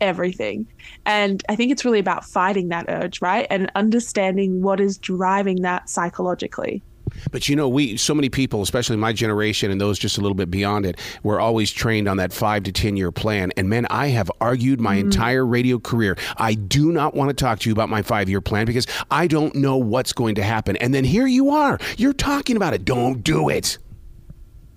everything. 0.00 0.66
And 1.04 1.42
I 1.48 1.56
think 1.56 1.72
it's 1.72 1.84
really 1.84 1.98
about 1.98 2.24
fighting 2.24 2.68
that 2.68 2.86
urge, 2.88 3.20
right? 3.20 3.46
And 3.50 3.70
understanding 3.74 4.62
what 4.62 4.80
is 4.80 4.98
driving 4.98 5.62
that 5.62 5.88
psychologically. 5.88 6.82
But 7.30 7.48
you 7.48 7.56
know, 7.56 7.68
we 7.68 7.96
so 7.96 8.14
many 8.14 8.28
people, 8.28 8.62
especially 8.62 8.96
my 8.96 9.12
generation 9.12 9.70
and 9.70 9.80
those 9.80 9.98
just 9.98 10.18
a 10.18 10.20
little 10.20 10.34
bit 10.34 10.50
beyond 10.50 10.86
it, 10.86 10.98
were 11.22 11.40
always 11.40 11.72
trained 11.72 12.08
on 12.08 12.16
that 12.18 12.32
five 12.32 12.62
to 12.64 12.72
ten 12.72 12.96
year 12.96 13.12
plan. 13.12 13.52
And 13.56 13.68
man, 13.68 13.86
I 13.90 14.08
have 14.08 14.30
argued 14.40 14.80
my 14.80 14.96
mm-hmm. 14.96 15.06
entire 15.06 15.44
radio 15.44 15.78
career. 15.78 16.16
I 16.36 16.54
do 16.54 16.92
not 16.92 17.14
want 17.14 17.30
to 17.30 17.34
talk 17.34 17.60
to 17.60 17.68
you 17.68 17.72
about 17.72 17.88
my 17.88 18.02
five 18.02 18.28
year 18.28 18.40
plan 18.40 18.66
because 18.66 18.86
I 19.10 19.26
don't 19.26 19.54
know 19.54 19.76
what's 19.76 20.12
going 20.12 20.34
to 20.36 20.42
happen. 20.42 20.76
And 20.76 20.94
then 20.94 21.04
here 21.04 21.26
you 21.26 21.50
are, 21.50 21.78
you're 21.96 22.12
talking 22.12 22.56
about 22.56 22.74
it. 22.74 22.84
Don't 22.84 23.22
do 23.22 23.48
it. 23.48 23.78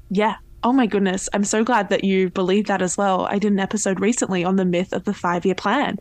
Yeah, 0.10 0.36
Oh 0.64 0.74
my 0.74 0.88
goodness. 0.88 1.30
I'm 1.34 1.46
so 1.46 1.64
glad 1.64 1.90
that 1.90 2.04
you 2.04 2.30
believe 2.30 2.68
that 2.68 2.82
as 2.82 2.98
well. 2.98 3.26
I 3.28 3.40
did 3.40 3.54
an 3.54 3.60
episode 3.60 4.00
recently 4.00 4.44
on 4.44 4.58
the 4.58 4.66
myth 4.66 4.92
of 4.92 5.06
the 5.06 5.14
five 5.14 5.46
year 5.46 5.56
plan. 5.56 5.98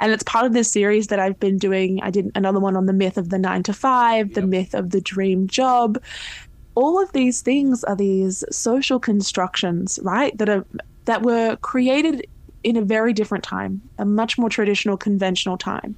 And 0.00 0.10
it's 0.10 0.24
part 0.24 0.46
of 0.46 0.52
this 0.52 0.70
series 0.70 1.06
that 1.08 1.20
I've 1.20 1.38
been 1.38 1.58
doing. 1.58 2.02
I 2.02 2.10
did 2.10 2.30
another 2.34 2.58
one 2.58 2.76
on 2.76 2.86
the 2.86 2.92
myth 2.92 3.16
of 3.16 3.28
the 3.28 3.38
nine 3.38 3.62
to 3.64 3.72
five, 3.72 4.28
yep. 4.28 4.34
the 4.34 4.42
myth 4.42 4.74
of 4.74 4.90
the 4.90 5.00
dream 5.00 5.46
job. 5.46 6.02
All 6.74 7.00
of 7.00 7.12
these 7.12 7.40
things 7.40 7.84
are 7.84 7.96
these 7.96 8.42
social 8.50 8.98
constructions, 8.98 10.00
right? 10.02 10.36
That 10.38 10.48
are 10.48 10.64
that 11.04 11.22
were 11.22 11.56
created 11.56 12.26
in 12.62 12.76
a 12.76 12.82
very 12.82 13.12
different 13.12 13.44
time, 13.44 13.80
a 13.98 14.04
much 14.04 14.36
more 14.38 14.50
traditional, 14.50 14.96
conventional 14.96 15.56
time 15.56 15.96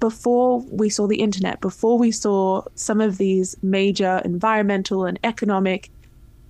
before 0.00 0.60
we 0.70 0.90
saw 0.90 1.06
the 1.06 1.20
internet, 1.20 1.60
before 1.60 1.98
we 1.98 2.10
saw 2.10 2.62
some 2.74 3.00
of 3.00 3.18
these 3.18 3.56
major 3.62 4.20
environmental 4.24 5.06
and 5.06 5.18
economic 5.24 5.90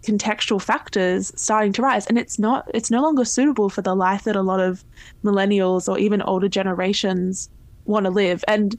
contextual 0.02 0.60
factors 0.62 1.32
starting 1.37 1.72
to 1.75 1.82
rise. 1.82 2.06
And 2.06 2.19
it's 2.19 2.38
not 2.38 2.70
it's 2.75 2.90
no 2.90 3.02
longer 3.02 3.25
suitable 3.25 3.69
for 3.69 3.82
the 3.82 3.94
life 3.94 4.25
that 4.25 4.37
a 4.37 4.43
lot 4.43 4.60
of 4.60 4.84
millennials 5.25 5.88
or 5.88 5.98
even 5.98 6.22
older 6.22 6.48
generations 6.48 7.48
want 7.84 8.04
to 8.04 8.10
live. 8.10 8.44
And 8.48 8.76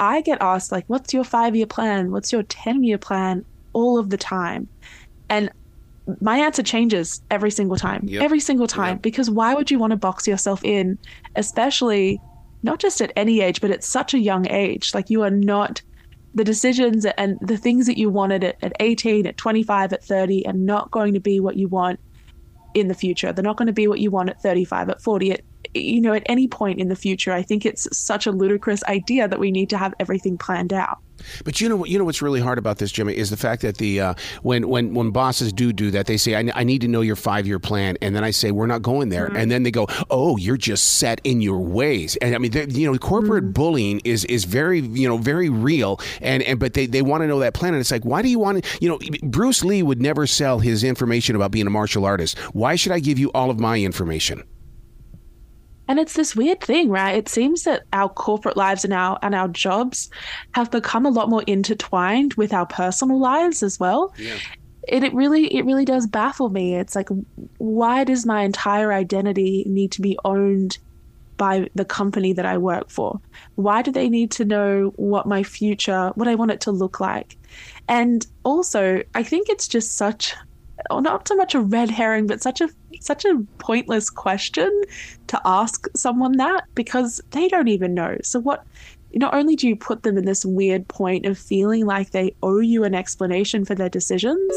i 0.00 0.20
get 0.20 0.40
asked 0.40 0.70
like 0.70 0.84
what's 0.86 1.12
your 1.12 1.24
5 1.24 1.56
year 1.56 1.66
plan? 1.66 2.12
What's 2.12 2.32
your 2.32 2.44
10 2.44 2.84
year 2.84 2.98
plan? 2.98 3.44
All 3.72 3.98
of 3.98 4.10
the 4.10 4.16
time. 4.16 4.68
And 5.28 5.50
my 6.20 6.38
answer 6.38 6.62
changes 6.62 7.20
every 7.30 7.50
single 7.50 7.76
time. 7.76 8.02
Yep. 8.04 8.22
every 8.22 8.40
single 8.40 8.66
time. 8.66 8.94
Yep. 8.94 9.02
because 9.02 9.30
why 9.30 9.54
would 9.54 9.70
you 9.70 9.78
want 9.78 9.90
to 9.90 9.96
box 9.96 10.26
yourself 10.26 10.64
in 10.64 10.98
especially 11.36 12.20
not 12.62 12.78
just 12.78 13.00
at 13.00 13.12
any 13.14 13.40
age 13.40 13.60
but 13.60 13.70
at 13.70 13.84
such 13.84 14.14
a 14.14 14.18
young 14.18 14.48
age? 14.48 14.94
Like 14.94 15.10
you 15.10 15.22
are 15.22 15.30
not 15.30 15.82
the 16.34 16.44
decisions 16.44 17.04
and 17.04 17.38
the 17.40 17.56
things 17.56 17.86
that 17.86 17.98
you 17.98 18.10
wanted 18.10 18.44
at, 18.44 18.56
at 18.62 18.72
18, 18.80 19.26
at 19.26 19.36
25, 19.36 19.92
at 19.92 20.04
30 20.04 20.46
are 20.46 20.52
not 20.52 20.90
going 20.90 21.14
to 21.14 21.20
be 21.20 21.40
what 21.40 21.56
you 21.56 21.68
want 21.68 21.98
in 22.74 22.88
the 22.88 22.94
future. 22.94 23.32
They're 23.32 23.42
not 23.42 23.56
going 23.56 23.66
to 23.66 23.72
be 23.72 23.88
what 23.88 24.00
you 24.00 24.10
want 24.10 24.30
at 24.30 24.40
35, 24.42 24.90
at 24.90 25.02
40, 25.02 25.32
at 25.32 25.40
you 25.74 26.00
know, 26.00 26.14
at 26.14 26.22
any 26.26 26.48
point 26.48 26.80
in 26.80 26.88
the 26.88 26.96
future. 26.96 27.32
I 27.32 27.42
think 27.42 27.66
it's 27.66 27.88
such 27.96 28.26
a 28.26 28.32
ludicrous 28.32 28.84
idea 28.84 29.28
that 29.28 29.38
we 29.38 29.50
need 29.50 29.70
to 29.70 29.78
have 29.78 29.94
everything 29.98 30.38
planned 30.38 30.72
out. 30.72 30.98
But 31.44 31.60
you 31.60 31.68
know, 31.68 31.84
you 31.84 31.98
know 31.98 32.04
what's 32.04 32.22
really 32.22 32.40
hard 32.40 32.58
about 32.58 32.78
this, 32.78 32.90
Jimmy, 32.90 33.16
is 33.16 33.30
the 33.30 33.36
fact 33.36 33.62
that 33.62 33.78
the 33.78 34.00
uh, 34.00 34.14
when 34.42 34.68
when 34.68 34.94
when 34.94 35.10
bosses 35.10 35.52
do 35.52 35.72
do 35.72 35.90
that, 35.90 36.06
they 36.06 36.16
say, 36.16 36.34
"I, 36.34 36.50
I 36.54 36.64
need 36.64 36.80
to 36.82 36.88
know 36.88 37.00
your 37.00 37.16
five 37.16 37.46
year 37.46 37.58
plan," 37.58 37.96
and 38.02 38.14
then 38.14 38.24
I 38.24 38.30
say, 38.30 38.50
"We're 38.50 38.66
not 38.66 38.82
going 38.82 39.08
there," 39.08 39.26
mm-hmm. 39.26 39.36
and 39.36 39.50
then 39.50 39.62
they 39.62 39.70
go, 39.70 39.86
"Oh, 40.10 40.36
you're 40.36 40.56
just 40.56 40.98
set 40.98 41.20
in 41.24 41.40
your 41.40 41.58
ways." 41.58 42.16
And 42.16 42.34
I 42.34 42.38
mean, 42.38 42.52
you 42.70 42.90
know, 42.90 42.98
corporate 42.98 43.44
mm-hmm. 43.44 43.52
bullying 43.52 44.00
is 44.04 44.24
is 44.26 44.44
very 44.44 44.80
you 44.80 45.08
know 45.08 45.18
very 45.18 45.48
real, 45.48 46.00
and 46.20 46.42
and 46.42 46.58
but 46.58 46.74
they 46.74 46.86
they 46.86 47.02
want 47.02 47.22
to 47.22 47.26
know 47.26 47.40
that 47.40 47.54
plan, 47.54 47.74
and 47.74 47.80
it's 47.80 47.90
like, 47.90 48.04
why 48.04 48.22
do 48.22 48.28
you 48.28 48.38
want 48.38 48.64
to? 48.64 48.78
You 48.80 48.88
know, 48.88 48.98
Bruce 49.22 49.64
Lee 49.64 49.82
would 49.82 50.00
never 50.00 50.26
sell 50.26 50.58
his 50.58 50.84
information 50.84 51.36
about 51.36 51.50
being 51.50 51.66
a 51.66 51.70
martial 51.70 52.04
artist. 52.04 52.38
Why 52.52 52.76
should 52.76 52.92
I 52.92 53.00
give 53.00 53.18
you 53.18 53.30
all 53.32 53.50
of 53.50 53.58
my 53.58 53.78
information? 53.80 54.44
And 55.88 55.98
it's 55.98 56.12
this 56.12 56.36
weird 56.36 56.60
thing, 56.60 56.90
right? 56.90 57.16
It 57.16 57.28
seems 57.28 57.64
that 57.64 57.84
our 57.92 58.08
corporate 58.08 58.56
lives 58.56 58.84
and 58.84 58.92
our 58.92 59.18
and 59.22 59.34
our 59.34 59.48
jobs 59.48 60.10
have 60.52 60.70
become 60.70 61.06
a 61.06 61.10
lot 61.10 61.30
more 61.30 61.42
intertwined 61.46 62.34
with 62.34 62.52
our 62.52 62.66
personal 62.66 63.18
lives 63.18 63.62
as 63.62 63.80
well. 63.80 64.14
Yeah. 64.18 64.36
It, 64.86 65.02
it 65.02 65.14
really 65.14 65.46
it 65.54 65.64
really 65.64 65.86
does 65.86 66.06
baffle 66.06 66.50
me. 66.50 66.74
It's 66.74 66.94
like 66.94 67.08
why 67.56 68.04
does 68.04 68.26
my 68.26 68.42
entire 68.42 68.92
identity 68.92 69.64
need 69.66 69.90
to 69.92 70.02
be 70.02 70.18
owned 70.24 70.78
by 71.38 71.70
the 71.74 71.84
company 71.84 72.34
that 72.34 72.44
I 72.44 72.58
work 72.58 72.90
for? 72.90 73.18
Why 73.54 73.80
do 73.80 73.90
they 73.90 74.10
need 74.10 74.30
to 74.32 74.44
know 74.44 74.92
what 74.96 75.26
my 75.26 75.42
future, 75.42 76.10
what 76.16 76.28
I 76.28 76.34
want 76.34 76.50
it 76.50 76.60
to 76.62 76.70
look 76.70 77.00
like? 77.00 77.38
And 77.88 78.26
also, 78.44 79.02
I 79.14 79.22
think 79.22 79.48
it's 79.48 79.68
just 79.68 79.96
such 79.96 80.34
not 80.90 81.26
so 81.26 81.36
much 81.36 81.54
a 81.54 81.60
red 81.60 81.90
herring, 81.90 82.26
but 82.26 82.42
such 82.42 82.60
a 82.60 82.68
such 83.00 83.24
a 83.24 83.42
pointless 83.58 84.10
question 84.10 84.82
to 85.28 85.40
ask 85.44 85.86
someone 85.94 86.36
that 86.38 86.64
because 86.74 87.20
they 87.30 87.48
don't 87.48 87.68
even 87.68 87.94
know. 87.94 88.16
So 88.22 88.40
what 88.40 88.64
not 89.14 89.34
only 89.34 89.56
do 89.56 89.66
you 89.66 89.74
put 89.74 90.02
them 90.02 90.18
in 90.18 90.24
this 90.24 90.44
weird 90.44 90.86
point 90.88 91.24
of 91.24 91.38
feeling 91.38 91.86
like 91.86 92.10
they 92.10 92.34
owe 92.42 92.60
you 92.60 92.84
an 92.84 92.94
explanation 92.94 93.64
for 93.64 93.74
their 93.74 93.88
decisions, 93.88 94.52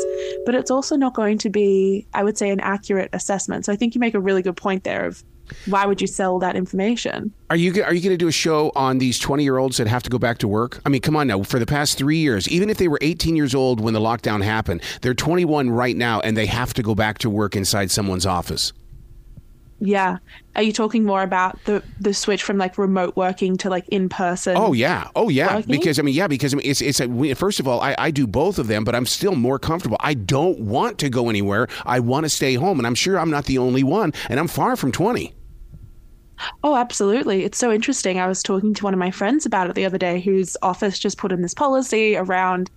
but 0.45 0.55
it's 0.55 0.71
also 0.71 0.95
not 0.95 1.13
going 1.13 1.37
to 1.39 1.49
be, 1.49 2.05
I 2.13 2.23
would 2.23 2.37
say, 2.37 2.49
an 2.49 2.59
accurate 2.59 3.09
assessment. 3.13 3.65
So 3.65 3.71
I 3.71 3.75
think 3.75 3.95
you 3.95 3.99
make 3.99 4.13
a 4.13 4.19
really 4.19 4.41
good 4.41 4.57
point 4.57 4.83
there 4.83 5.05
of 5.05 5.23
why 5.65 5.85
would 5.85 6.01
you 6.01 6.07
sell 6.07 6.39
that 6.39 6.55
information? 6.55 7.33
Are 7.49 7.55
you 7.55 7.83
are 7.83 7.93
you 7.93 8.01
going 8.01 8.13
to 8.13 8.17
do 8.17 8.27
a 8.27 8.31
show 8.31 8.71
on 8.75 8.97
these 8.97 9.19
20 9.19 9.43
year 9.43 9.57
olds 9.57 9.77
that 9.77 9.87
have 9.87 10.03
to 10.03 10.09
go 10.09 10.17
back 10.17 10.37
to 10.39 10.47
work? 10.47 10.79
I 10.85 10.89
mean, 10.89 11.01
come 11.01 11.15
on 11.15 11.27
now. 11.27 11.43
For 11.43 11.59
the 11.59 11.65
past 11.65 11.97
three 11.97 12.17
years, 12.17 12.47
even 12.49 12.69
if 12.69 12.77
they 12.77 12.87
were 12.87 12.99
18 13.01 13.35
years 13.35 13.55
old 13.55 13.79
when 13.79 13.93
the 13.93 13.99
lockdown 13.99 14.43
happened, 14.43 14.81
they're 15.01 15.13
21 15.13 15.69
right 15.69 15.95
now, 15.95 16.19
and 16.21 16.35
they 16.35 16.45
have 16.45 16.73
to 16.75 16.83
go 16.83 16.95
back 16.95 17.17
to 17.19 17.29
work 17.29 17.55
inside 17.55 17.91
someone's 17.91 18.25
office. 18.25 18.73
Yeah. 19.81 20.19
Are 20.55 20.61
you 20.61 20.71
talking 20.71 21.03
more 21.03 21.23
about 21.23 21.57
the 21.65 21.81
the 21.99 22.13
switch 22.13 22.43
from 22.43 22.57
like 22.57 22.77
remote 22.77 23.15
working 23.15 23.57
to 23.57 23.69
like 23.69 23.89
in 23.89 24.09
person? 24.09 24.55
Oh 24.55 24.73
yeah, 24.73 25.09
oh 25.15 25.29
yeah. 25.29 25.55
Working? 25.55 25.71
Because 25.71 25.97
I 25.97 26.03
mean, 26.03 26.13
yeah, 26.13 26.27
because 26.27 26.53
I 26.53 26.57
mean, 26.57 26.69
it's 26.69 26.81
it's 26.81 26.99
a, 26.99 27.33
first 27.33 27.59
of 27.59 27.67
all, 27.67 27.81
I, 27.81 27.95
I 27.97 28.11
do 28.11 28.27
both 28.27 28.59
of 28.59 28.67
them, 28.67 28.83
but 28.83 28.93
I'm 28.93 29.07
still 29.07 29.33
more 29.33 29.57
comfortable. 29.57 29.97
I 29.99 30.13
don't 30.13 30.59
want 30.59 30.99
to 30.99 31.09
go 31.09 31.29
anywhere. 31.29 31.67
I 31.83 31.99
want 31.99 32.25
to 32.25 32.29
stay 32.29 32.53
home, 32.53 32.79
and 32.79 32.85
I'm 32.85 32.93
sure 32.93 33.17
I'm 33.17 33.31
not 33.31 33.45
the 33.45 33.57
only 33.57 33.83
one, 33.83 34.13
and 34.29 34.39
I'm 34.39 34.47
far 34.47 34.75
from 34.75 34.91
20. 34.91 35.33
Oh, 36.63 36.75
absolutely. 36.75 37.43
It's 37.43 37.57
so 37.57 37.71
interesting. 37.71 38.19
I 38.19 38.27
was 38.27 38.41
talking 38.43 38.73
to 38.73 38.83
one 38.83 38.93
of 38.93 38.99
my 38.99 39.11
friends 39.11 39.45
about 39.45 39.69
it 39.69 39.75
the 39.75 39.85
other 39.85 39.97
day 39.97 40.19
whose 40.19 40.57
office 40.61 40.97
just 40.99 41.17
put 41.17 41.31
in 41.31 41.41
this 41.41 41.53
policy 41.53 42.15
around 42.15 42.69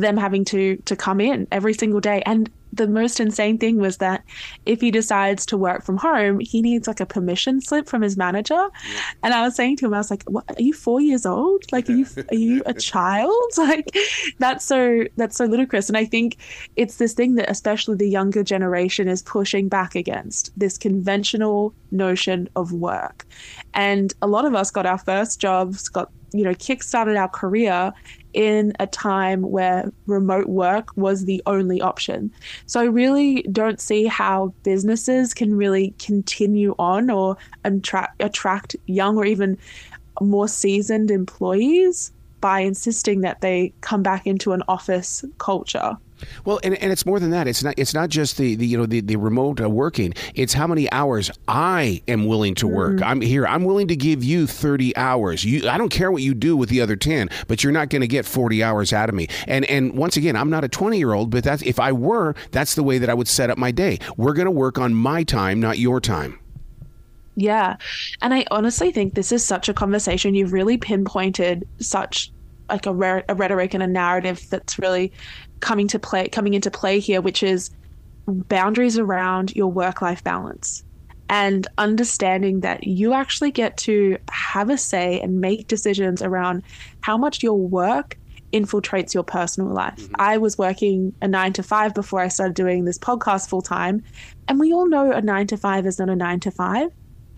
them 0.00 0.16
having 0.16 0.44
to 0.44 0.76
to 0.84 0.96
come 0.96 1.20
in 1.20 1.46
every 1.50 1.74
single 1.74 2.00
day 2.00 2.22
and 2.26 2.50
the 2.76 2.86
most 2.86 3.20
insane 3.20 3.58
thing 3.58 3.78
was 3.78 3.98
that 3.98 4.24
if 4.64 4.80
he 4.80 4.90
decides 4.90 5.46
to 5.46 5.56
work 5.56 5.82
from 5.84 5.96
home, 5.96 6.40
he 6.40 6.62
needs 6.62 6.86
like 6.86 7.00
a 7.00 7.06
permission 7.06 7.60
slip 7.60 7.88
from 7.88 8.02
his 8.02 8.16
manager. 8.16 8.54
Yeah. 8.54 9.00
And 9.22 9.34
I 9.34 9.42
was 9.42 9.54
saying 9.54 9.76
to 9.78 9.86
him, 9.86 9.94
I 9.94 9.98
was 9.98 10.10
like, 10.10 10.24
"What? 10.24 10.44
Are 10.48 10.62
you 10.62 10.72
four 10.72 11.00
years 11.00 11.26
old? 11.26 11.64
Like, 11.72 11.88
are 11.88 11.92
you 11.92 12.06
are 12.30 12.34
you 12.34 12.62
a 12.66 12.74
child? 12.74 13.32
Like, 13.56 13.96
that's 14.38 14.64
so 14.64 15.04
that's 15.16 15.36
so 15.36 15.46
ludicrous." 15.46 15.88
And 15.88 15.96
I 15.96 16.04
think 16.04 16.36
it's 16.76 16.96
this 16.96 17.14
thing 17.14 17.34
that 17.36 17.50
especially 17.50 17.96
the 17.96 18.08
younger 18.08 18.44
generation 18.44 19.08
is 19.08 19.22
pushing 19.22 19.68
back 19.68 19.94
against 19.94 20.52
this 20.58 20.78
conventional 20.78 21.74
notion 21.90 22.48
of 22.54 22.72
work. 22.72 23.26
And 23.74 24.12
a 24.22 24.26
lot 24.26 24.44
of 24.44 24.54
us 24.54 24.70
got 24.70 24.86
our 24.86 24.98
first 24.98 25.40
jobs, 25.40 25.88
got 25.88 26.10
you 26.32 26.44
know, 26.44 26.52
kickstarted 26.52 27.18
our 27.18 27.28
career 27.28 27.92
in 28.36 28.74
a 28.78 28.86
time 28.86 29.40
where 29.42 29.90
remote 30.06 30.46
work 30.46 30.94
was 30.94 31.24
the 31.24 31.42
only 31.46 31.80
option. 31.80 32.30
So 32.66 32.78
I 32.78 32.84
really 32.84 33.42
don't 33.50 33.80
see 33.80 34.04
how 34.04 34.52
businesses 34.62 35.32
can 35.32 35.56
really 35.56 35.94
continue 35.98 36.74
on 36.78 37.08
or 37.10 37.38
attract, 37.64 38.22
attract 38.22 38.76
young 38.86 39.16
or 39.16 39.24
even 39.24 39.56
more 40.20 40.48
seasoned 40.48 41.10
employees 41.10 42.12
by 42.40 42.60
insisting 42.60 43.22
that 43.22 43.40
they 43.40 43.72
come 43.80 44.02
back 44.02 44.26
into 44.26 44.52
an 44.52 44.62
office 44.68 45.24
culture. 45.38 45.96
Well, 46.44 46.60
and, 46.62 46.74
and 46.74 46.92
it's 46.92 47.04
more 47.04 47.20
than 47.20 47.30
that. 47.30 47.46
It's 47.46 47.62
not 47.62 47.74
it's 47.76 47.94
not 47.94 48.08
just 48.08 48.38
the, 48.38 48.54
the 48.54 48.66
you 48.66 48.78
know 48.78 48.86
the, 48.86 49.00
the 49.00 49.16
remote 49.16 49.60
uh, 49.60 49.68
working. 49.68 50.14
It's 50.34 50.52
how 50.52 50.66
many 50.66 50.90
hours 50.92 51.30
I 51.46 52.02
am 52.08 52.26
willing 52.26 52.54
to 52.56 52.66
work. 52.66 52.96
Mm-hmm. 52.96 53.04
I'm 53.04 53.20
here. 53.20 53.46
I'm 53.46 53.64
willing 53.64 53.88
to 53.88 53.96
give 53.96 54.24
you 54.24 54.46
30 54.46 54.96
hours. 54.96 55.44
You 55.44 55.68
I 55.68 55.78
don't 55.78 55.90
care 55.90 56.10
what 56.10 56.22
you 56.22 56.34
do 56.34 56.56
with 56.56 56.68
the 56.68 56.80
other 56.80 56.96
10, 56.96 57.28
but 57.48 57.62
you're 57.62 57.72
not 57.72 57.90
going 57.90 58.00
to 58.00 58.08
get 58.08 58.24
40 58.24 58.62
hours 58.62 58.92
out 58.92 59.08
of 59.08 59.14
me. 59.14 59.28
And 59.46 59.64
and 59.66 59.94
once 59.94 60.16
again, 60.16 60.36
I'm 60.36 60.50
not 60.50 60.64
a 60.64 60.68
20-year-old, 60.68 61.30
but 61.30 61.44
that's 61.44 61.62
if 61.62 61.78
I 61.78 61.92
were, 61.92 62.34
that's 62.50 62.74
the 62.74 62.82
way 62.82 62.98
that 62.98 63.10
I 63.10 63.14
would 63.14 63.28
set 63.28 63.50
up 63.50 63.58
my 63.58 63.70
day. 63.70 63.98
We're 64.16 64.34
going 64.34 64.46
to 64.46 64.52
work 64.52 64.78
on 64.78 64.94
my 64.94 65.22
time, 65.22 65.60
not 65.60 65.78
your 65.78 66.00
time. 66.00 66.38
Yeah. 67.36 67.76
And 68.22 68.34
I 68.34 68.46
honestly 68.50 68.90
think 68.90 69.14
this 69.14 69.30
is 69.30 69.44
such 69.44 69.68
a 69.68 69.74
conversation. 69.74 70.34
You've 70.34 70.54
really 70.54 70.78
pinpointed 70.78 71.68
such 71.78 72.32
like 72.68 72.86
a, 72.86 72.94
re- 72.94 73.22
a 73.28 73.34
rhetoric 73.34 73.74
and 73.74 73.82
a 73.82 73.86
narrative 73.86 74.44
that's 74.50 74.78
really 74.78 75.12
coming 75.60 75.86
to 75.88 75.98
play 75.98 76.28
coming 76.28 76.54
into 76.54 76.70
play 76.70 76.98
here, 76.98 77.20
which 77.20 77.42
is 77.42 77.70
boundaries 78.26 78.98
around 78.98 79.54
your 79.54 79.68
work 79.68 80.02
life 80.02 80.24
balance 80.24 80.82
and 81.28 81.66
understanding 81.78 82.60
that 82.60 82.84
you 82.84 83.12
actually 83.12 83.50
get 83.50 83.76
to 83.76 84.16
have 84.30 84.70
a 84.70 84.78
say 84.78 85.20
and 85.20 85.40
make 85.40 85.66
decisions 85.68 86.22
around 86.22 86.62
how 87.00 87.16
much 87.16 87.42
your 87.42 87.58
work 87.58 88.16
infiltrates 88.52 89.12
your 89.12 89.24
personal 89.24 89.72
life. 89.72 89.96
Mm-hmm. 89.96 90.14
I 90.18 90.38
was 90.38 90.56
working 90.56 91.12
a 91.20 91.28
nine 91.28 91.52
to 91.54 91.62
five 91.62 91.94
before 91.94 92.20
I 92.20 92.28
started 92.28 92.54
doing 92.54 92.84
this 92.84 92.98
podcast 92.98 93.48
full 93.48 93.62
time. 93.62 94.02
And 94.48 94.58
we 94.58 94.72
all 94.72 94.86
know 94.86 95.12
a 95.12 95.20
nine 95.20 95.46
to 95.48 95.56
five 95.56 95.86
is 95.86 95.98
not 95.98 96.08
a 96.08 96.16
nine 96.16 96.40
to 96.40 96.50
five 96.50 96.90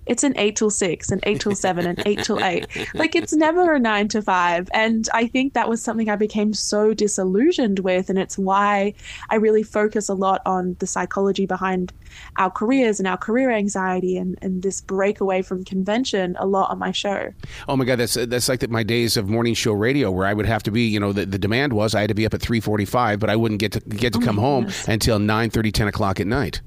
it's 0.08 0.24
an 0.24 0.32
eight 0.36 0.56
till 0.56 0.70
six, 0.70 1.10
an 1.10 1.20
eight 1.24 1.40
till 1.40 1.54
seven, 1.54 1.86
an 1.86 1.96
eight 2.06 2.24
till 2.24 2.42
eight. 2.42 2.66
Like 2.94 3.14
it's 3.14 3.34
never 3.34 3.74
a 3.74 3.78
nine 3.78 4.08
to 4.08 4.22
five. 4.22 4.68
And 4.72 5.08
I 5.12 5.26
think 5.26 5.52
that 5.52 5.68
was 5.68 5.82
something 5.82 6.08
I 6.08 6.16
became 6.16 6.54
so 6.54 6.94
disillusioned 6.94 7.80
with. 7.80 8.08
And 8.08 8.18
it's 8.18 8.38
why 8.38 8.94
I 9.30 9.36
really 9.36 9.62
focus 9.62 10.08
a 10.08 10.14
lot 10.14 10.40
on 10.46 10.76
the 10.78 10.86
psychology 10.86 11.46
behind 11.46 11.92
our 12.36 12.50
careers 12.50 12.98
and 12.98 13.06
our 13.06 13.18
career 13.18 13.50
anxiety 13.50 14.16
and, 14.16 14.38
and 14.40 14.62
this 14.62 14.80
breakaway 14.80 15.42
from 15.42 15.64
convention 15.64 16.36
a 16.38 16.46
lot 16.46 16.70
on 16.70 16.78
my 16.78 16.90
show. 16.90 17.32
Oh 17.68 17.76
my 17.76 17.84
God, 17.84 17.98
that's 17.98 18.14
that's 18.14 18.48
like 18.48 18.68
my 18.70 18.82
days 18.82 19.16
of 19.16 19.28
morning 19.28 19.54
show 19.54 19.72
radio 19.72 20.10
where 20.10 20.26
I 20.26 20.32
would 20.32 20.46
have 20.46 20.62
to 20.64 20.70
be, 20.70 20.82
you 20.82 20.98
know, 20.98 21.12
the, 21.12 21.26
the 21.26 21.38
demand 21.38 21.74
was 21.74 21.94
I 21.94 22.00
had 22.00 22.08
to 22.08 22.14
be 22.14 22.24
up 22.24 22.34
at 22.34 22.40
345, 22.40 23.20
but 23.20 23.28
I 23.28 23.36
wouldn't 23.36 23.60
get 23.60 23.72
to 23.72 23.80
get 23.80 24.14
to 24.14 24.20
oh 24.20 24.24
come 24.24 24.38
home 24.38 24.68
until 24.86 25.18
9 25.18 25.50
30, 25.50 25.72
10 25.72 25.88
o'clock 25.88 26.20
at 26.20 26.26
night. 26.26 26.62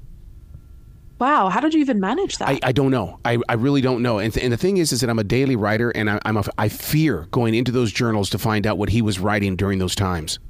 Wow, 1.22 1.50
how 1.50 1.60
did 1.60 1.72
you 1.72 1.78
even 1.78 2.00
manage 2.00 2.38
that? 2.38 2.48
I, 2.48 2.58
I 2.64 2.72
don't 2.72 2.90
know. 2.90 3.20
I, 3.24 3.38
I 3.48 3.52
really 3.52 3.80
don't 3.80 4.02
know. 4.02 4.18
And, 4.18 4.32
th- 4.34 4.42
and 4.42 4.52
the 4.52 4.56
thing 4.56 4.78
is, 4.78 4.90
is 4.90 5.02
that 5.02 5.08
I'm 5.08 5.20
a 5.20 5.24
daily 5.24 5.54
writer, 5.54 5.90
and 5.90 6.10
I, 6.10 6.18
I'm 6.24 6.36
a, 6.36 6.42
I 6.58 6.68
fear 6.68 7.28
going 7.30 7.54
into 7.54 7.70
those 7.70 7.92
journals 7.92 8.28
to 8.30 8.38
find 8.38 8.66
out 8.66 8.76
what 8.76 8.88
he 8.88 9.02
was 9.02 9.20
writing 9.20 9.54
during 9.54 9.78
those 9.78 9.94
times. 9.94 10.40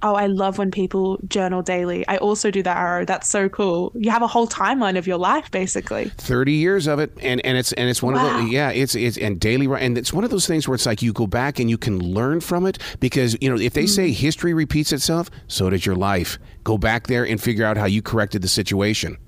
Oh, 0.00 0.14
I 0.14 0.24
love 0.24 0.56
when 0.56 0.70
people 0.70 1.18
journal 1.28 1.60
daily. 1.60 2.08
I 2.08 2.16
also 2.16 2.50
do 2.50 2.62
that, 2.62 2.78
Arroe. 2.78 3.04
That's 3.04 3.28
so 3.28 3.50
cool. 3.50 3.92
You 3.94 4.10
have 4.10 4.22
a 4.22 4.26
whole 4.26 4.48
timeline 4.48 4.96
of 4.96 5.06
your 5.06 5.18
life, 5.18 5.50
basically. 5.50 6.06
Thirty 6.16 6.52
years 6.52 6.86
of 6.86 6.98
it, 6.98 7.12
and, 7.20 7.44
and 7.44 7.58
it's 7.58 7.74
and 7.74 7.86
it's 7.86 8.02
one 8.02 8.14
wow. 8.14 8.38
of 8.38 8.42
the 8.42 8.50
yeah, 8.50 8.70
it's 8.70 8.94
it's 8.94 9.18
and 9.18 9.38
daily 9.38 9.66
and 9.78 9.98
it's 9.98 10.14
one 10.14 10.24
of 10.24 10.30
those 10.30 10.46
things 10.46 10.66
where 10.66 10.74
it's 10.74 10.86
like 10.86 11.02
you 11.02 11.12
go 11.12 11.26
back 11.26 11.58
and 11.58 11.68
you 11.68 11.76
can 11.76 11.98
learn 11.98 12.40
from 12.40 12.64
it 12.64 12.78
because 13.00 13.36
you 13.42 13.50
know 13.50 13.60
if 13.60 13.74
they 13.74 13.84
mm. 13.84 13.88
say 13.90 14.12
history 14.12 14.54
repeats 14.54 14.92
itself, 14.92 15.28
so 15.46 15.68
does 15.68 15.84
your 15.84 15.96
life. 15.96 16.38
Go 16.64 16.78
back 16.78 17.06
there 17.06 17.26
and 17.26 17.38
figure 17.38 17.66
out 17.66 17.76
how 17.76 17.84
you 17.84 18.00
corrected 18.00 18.40
the 18.40 18.48
situation. 18.48 19.18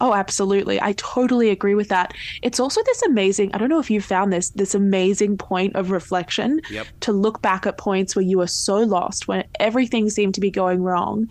Oh, 0.00 0.12
absolutely. 0.12 0.80
I 0.80 0.92
totally 0.92 1.48
agree 1.48 1.74
with 1.74 1.88
that. 1.88 2.12
It's 2.42 2.60
also 2.60 2.82
this 2.84 3.02
amazing, 3.02 3.54
I 3.54 3.58
don't 3.58 3.70
know 3.70 3.78
if 3.78 3.90
you 3.90 4.00
found 4.00 4.32
this, 4.32 4.50
this 4.50 4.74
amazing 4.74 5.38
point 5.38 5.74
of 5.74 5.90
reflection 5.90 6.60
yep. 6.70 6.86
to 7.00 7.12
look 7.12 7.40
back 7.40 7.66
at 7.66 7.78
points 7.78 8.14
where 8.14 8.24
you 8.24 8.38
were 8.38 8.46
so 8.46 8.76
lost, 8.76 9.26
when 9.26 9.44
everything 9.58 10.10
seemed 10.10 10.34
to 10.34 10.40
be 10.40 10.50
going 10.50 10.82
wrong, 10.82 11.30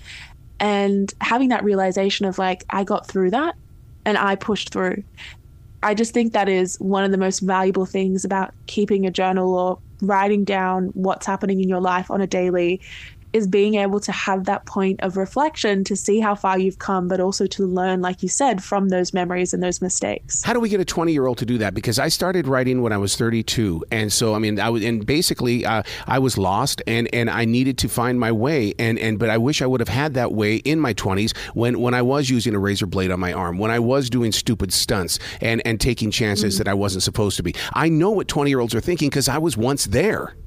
and 0.59 1.13
having 1.21 1.49
that 1.49 1.63
realization 1.63 2.25
of 2.25 2.39
like, 2.39 2.63
I 2.69 2.83
got 2.83 3.05
through 3.07 3.31
that 3.31 3.55
and 4.05 4.17
I 4.17 4.35
pushed 4.35 4.69
through. 4.69 5.03
I 5.83 5.93
just 5.93 6.13
think 6.13 6.33
that 6.33 6.49
is 6.49 6.77
one 6.79 7.03
of 7.03 7.11
the 7.11 7.17
most 7.17 7.41
valuable 7.41 7.85
things 7.85 8.25
about 8.25 8.53
keeping 8.65 9.05
a 9.05 9.11
journal 9.11 9.53
or 9.53 9.79
writing 10.01 10.43
down 10.43 10.87
what's 10.93 11.25
happening 11.25 11.61
in 11.61 11.69
your 11.69 11.81
life 11.81 12.09
on 12.09 12.21
a 12.21 12.27
daily 12.27 12.81
is 13.35 13.47
being 13.47 13.75
able 13.75 13.99
to 13.99 14.13
have 14.13 14.45
that 14.45 14.65
point 14.65 14.97
of 15.01 15.17
reflection 15.17 15.83
to 15.83 15.93
see 15.93 16.21
how 16.21 16.33
far 16.33 16.57
you've 16.57 16.79
come, 16.79 17.09
but 17.09 17.19
also 17.19 17.45
to 17.45 17.65
learn, 17.65 18.01
like 18.01 18.23
you 18.23 18.29
said, 18.29 18.63
from 18.63 18.87
those 18.87 19.13
memories 19.13 19.53
and 19.53 19.61
those 19.61 19.81
mistakes. 19.81 20.41
How 20.41 20.53
do 20.53 20.61
we 20.61 20.69
get 20.69 20.79
a 20.79 20.85
20 20.85 21.11
year 21.11 21.27
old 21.27 21.37
to 21.39 21.45
do 21.45 21.57
that? 21.57 21.73
Because 21.73 21.99
I 21.99 22.07
started 22.07 22.47
writing 22.47 22.81
when 22.81 22.93
I 22.93 22.97
was 22.97 23.17
32. 23.17 23.83
And 23.91 24.11
so, 24.13 24.35
I 24.35 24.39
mean, 24.39 24.57
I 24.57 24.69
was, 24.69 24.85
and 24.85 25.05
basically, 25.05 25.65
uh, 25.65 25.83
I 26.07 26.17
was 26.17 26.37
lost 26.37 26.81
and, 26.87 27.13
and 27.13 27.29
I 27.29 27.43
needed 27.43 27.77
to 27.79 27.89
find 27.89 28.17
my 28.17 28.31
way. 28.31 28.73
And, 28.79 28.97
and, 28.99 29.19
but 29.19 29.29
I 29.29 29.37
wish 29.37 29.61
I 29.61 29.65
would 29.65 29.81
have 29.81 29.89
had 29.89 30.13
that 30.13 30.31
way 30.31 30.55
in 30.55 30.79
my 30.79 30.93
20s 30.93 31.35
when, 31.55 31.81
when 31.81 31.93
I 31.93 32.03
was 32.03 32.29
using 32.29 32.55
a 32.55 32.59
razor 32.59 32.85
blade 32.85 33.11
on 33.11 33.19
my 33.19 33.33
arm, 33.33 33.57
when 33.57 33.69
I 33.69 33.79
was 33.79 34.09
doing 34.09 34.31
stupid 34.31 34.71
stunts 34.71 35.19
and, 35.41 35.61
and 35.65 35.81
taking 35.81 36.09
chances 36.09 36.55
mm. 36.55 36.57
that 36.59 36.69
I 36.69 36.73
wasn't 36.73 37.03
supposed 37.03 37.35
to 37.35 37.43
be. 37.43 37.53
I 37.73 37.89
know 37.89 38.11
what 38.11 38.29
20 38.29 38.49
year 38.49 38.61
olds 38.61 38.73
are 38.73 38.79
thinking 38.79 39.09
because 39.09 39.27
I 39.27 39.39
was 39.39 39.57
once 39.57 39.83
there. 39.87 40.37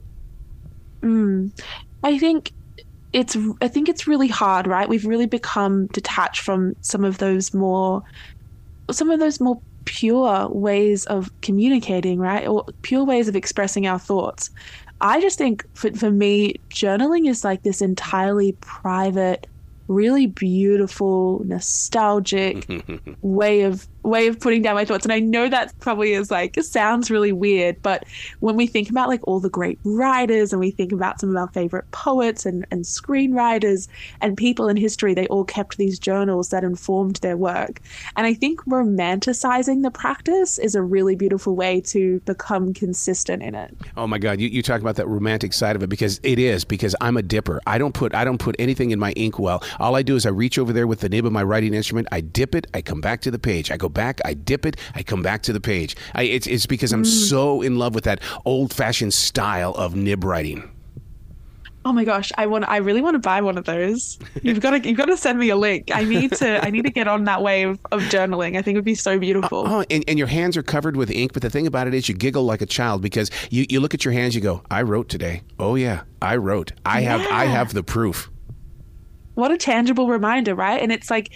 Mm. 1.02 1.52
I 2.02 2.18
think 2.18 2.52
it's 3.12 3.36
I 3.60 3.68
think 3.68 3.88
it's 3.88 4.06
really 4.06 4.28
hard, 4.28 4.66
right? 4.66 4.88
We've 4.88 5.06
really 5.06 5.26
become 5.26 5.86
detached 5.88 6.42
from 6.42 6.74
some 6.80 7.04
of 7.04 7.18
those 7.18 7.54
more 7.54 8.02
some 8.90 9.10
of 9.10 9.20
those 9.20 9.40
more 9.40 9.60
pure 9.84 10.48
ways 10.48 11.06
of 11.06 11.30
communicating, 11.40 12.18
right? 12.18 12.46
Or 12.46 12.64
pure 12.82 13.04
ways 13.04 13.28
of 13.28 13.36
expressing 13.36 13.86
our 13.86 13.98
thoughts. 13.98 14.50
I 15.00 15.20
just 15.20 15.38
think 15.38 15.64
for, 15.74 15.92
for 15.92 16.10
me, 16.10 16.56
journaling 16.70 17.28
is 17.28 17.44
like 17.44 17.62
this 17.62 17.80
entirely 17.80 18.56
private, 18.60 19.46
really 19.86 20.26
beautiful, 20.26 21.42
nostalgic 21.44 22.68
way 23.22 23.62
of 23.62 23.88
way 24.08 24.26
of 24.26 24.40
putting 24.40 24.62
down 24.62 24.74
my 24.74 24.84
thoughts. 24.84 25.04
And 25.04 25.12
I 25.12 25.20
know 25.20 25.48
that 25.48 25.78
probably 25.80 26.12
is 26.12 26.30
like, 26.30 26.60
sounds 26.62 27.10
really 27.10 27.32
weird, 27.32 27.80
but 27.82 28.04
when 28.40 28.56
we 28.56 28.66
think 28.66 28.90
about 28.90 29.08
like 29.08 29.20
all 29.26 29.40
the 29.40 29.50
great 29.50 29.78
writers 29.84 30.52
and 30.52 30.60
we 30.60 30.70
think 30.70 30.92
about 30.92 31.20
some 31.20 31.30
of 31.30 31.36
our 31.36 31.48
favorite 31.48 31.90
poets 31.90 32.44
and, 32.46 32.66
and 32.70 32.84
screenwriters 32.84 33.88
and 34.20 34.36
people 34.36 34.68
in 34.68 34.76
history, 34.76 35.14
they 35.14 35.26
all 35.28 35.44
kept 35.44 35.76
these 35.76 35.98
journals 35.98 36.50
that 36.50 36.64
informed 36.64 37.16
their 37.16 37.36
work. 37.36 37.80
And 38.16 38.26
I 38.26 38.34
think 38.34 38.60
romanticizing 38.64 39.82
the 39.82 39.90
practice 39.90 40.58
is 40.58 40.74
a 40.74 40.82
really 40.82 41.16
beautiful 41.16 41.54
way 41.54 41.80
to 41.82 42.20
become 42.20 42.74
consistent 42.74 43.42
in 43.42 43.54
it. 43.54 43.76
Oh 43.96 44.06
my 44.06 44.18
God. 44.18 44.40
You, 44.40 44.48
you 44.48 44.62
talk 44.62 44.80
about 44.80 44.96
that 44.96 45.08
romantic 45.08 45.52
side 45.52 45.76
of 45.76 45.82
it 45.82 45.88
because 45.88 46.20
it 46.22 46.38
is, 46.38 46.64
because 46.64 46.94
I'm 47.00 47.16
a 47.16 47.22
dipper. 47.22 47.60
I 47.66 47.78
don't 47.78 47.94
put, 47.94 48.14
I 48.14 48.24
don't 48.24 48.38
put 48.38 48.56
anything 48.58 48.90
in 48.90 48.98
my 48.98 49.12
inkwell. 49.12 49.62
All 49.78 49.96
I 49.96 50.02
do 50.02 50.16
is 50.16 50.26
I 50.26 50.30
reach 50.30 50.58
over 50.58 50.72
there 50.72 50.86
with 50.86 51.00
the 51.00 51.08
nib 51.08 51.26
of 51.26 51.32
my 51.32 51.42
writing 51.42 51.74
instrument. 51.74 52.08
I 52.12 52.20
dip 52.20 52.54
it. 52.54 52.66
I 52.74 52.82
come 52.82 53.00
back 53.00 53.20
to 53.22 53.30
the 53.30 53.38
page. 53.38 53.70
I 53.70 53.76
go 53.76 53.88
back, 53.98 54.20
I 54.24 54.34
dip 54.34 54.64
it, 54.64 54.76
I 54.94 55.02
come 55.02 55.22
back 55.22 55.42
to 55.42 55.52
the 55.52 55.60
page. 55.60 55.96
I, 56.14 56.22
it's, 56.22 56.46
it's 56.46 56.66
because 56.66 56.92
I'm 56.92 57.02
mm. 57.02 57.28
so 57.28 57.62
in 57.62 57.78
love 57.78 57.96
with 57.96 58.04
that 58.04 58.20
old 58.44 58.72
fashioned 58.72 59.12
style 59.12 59.74
of 59.74 59.96
nib 59.96 60.22
writing. 60.22 60.70
Oh 61.84 61.92
my 61.92 62.04
gosh, 62.04 62.30
I 62.36 62.46
want 62.46 62.68
I 62.68 62.78
really 62.78 63.00
want 63.00 63.14
to 63.14 63.18
buy 63.18 63.40
one 63.40 63.56
of 63.56 63.64
those. 63.64 64.18
You've 64.42 64.60
got 64.60 64.70
to 64.70 64.86
you've 64.86 64.98
got 64.98 65.06
to 65.06 65.16
send 65.16 65.38
me 65.38 65.48
a 65.48 65.56
link. 65.56 65.90
I 65.94 66.04
need 66.04 66.32
to 66.32 66.62
I 66.62 66.70
need 66.70 66.84
to 66.84 66.90
get 66.90 67.08
on 67.08 67.24
that 67.24 67.40
wave 67.40 67.78
of 67.92 68.02
journaling. 68.02 68.58
I 68.58 68.62
think 68.62 68.74
it 68.74 68.78
would 68.78 68.84
be 68.84 68.94
so 68.94 69.18
beautiful. 69.18 69.64
Oh, 69.66 69.84
and, 69.88 70.04
and 70.06 70.18
your 70.18 70.26
hands 70.26 70.56
are 70.58 70.62
covered 70.62 70.96
with 70.96 71.10
ink, 71.10 71.32
but 71.32 71.40
the 71.40 71.48
thing 71.48 71.66
about 71.66 71.86
it 71.86 71.94
is 71.94 72.08
you 72.08 72.14
giggle 72.14 72.44
like 72.44 72.60
a 72.60 72.66
child 72.66 73.00
because 73.00 73.30
you, 73.50 73.64
you 73.70 73.80
look 73.80 73.94
at 73.94 74.04
your 74.04 74.12
hands, 74.12 74.34
you 74.34 74.42
go, 74.42 74.62
I 74.70 74.82
wrote 74.82 75.08
today. 75.08 75.42
Oh 75.58 75.76
yeah, 75.76 76.02
I 76.20 76.36
wrote. 76.36 76.72
I 76.84 77.00
yeah. 77.00 77.16
have 77.16 77.32
I 77.32 77.44
have 77.46 77.72
the 77.72 77.82
proof. 77.82 78.30
What 79.34 79.50
a 79.50 79.56
tangible 79.56 80.08
reminder, 80.08 80.54
right? 80.54 80.82
And 80.82 80.92
it's 80.92 81.10
like 81.10 81.30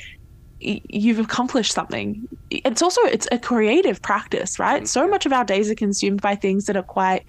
you've 0.63 1.19
accomplished 1.19 1.73
something. 1.73 2.29
It's 2.51 2.83
also 2.83 3.01
it's 3.03 3.29
a 3.33 3.39
creative 3.39 4.01
practice, 4.03 4.59
right? 4.59 4.87
So 4.87 5.09
much 5.09 5.27
of 5.27 5.33
our 5.33 5.45
days 5.45 5.71
are 5.71 5.75
consumed 5.75 6.23
by 6.23 6.37
things 6.37 6.67
that 6.67 6.77
are 6.77 6.83
quite 6.83 7.25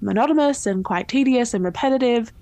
monotonous 0.00 0.66
and 0.66 0.84
quite 0.84 1.08
tedious 1.08 1.54
and 1.54 1.64
repetitive. 1.64 2.32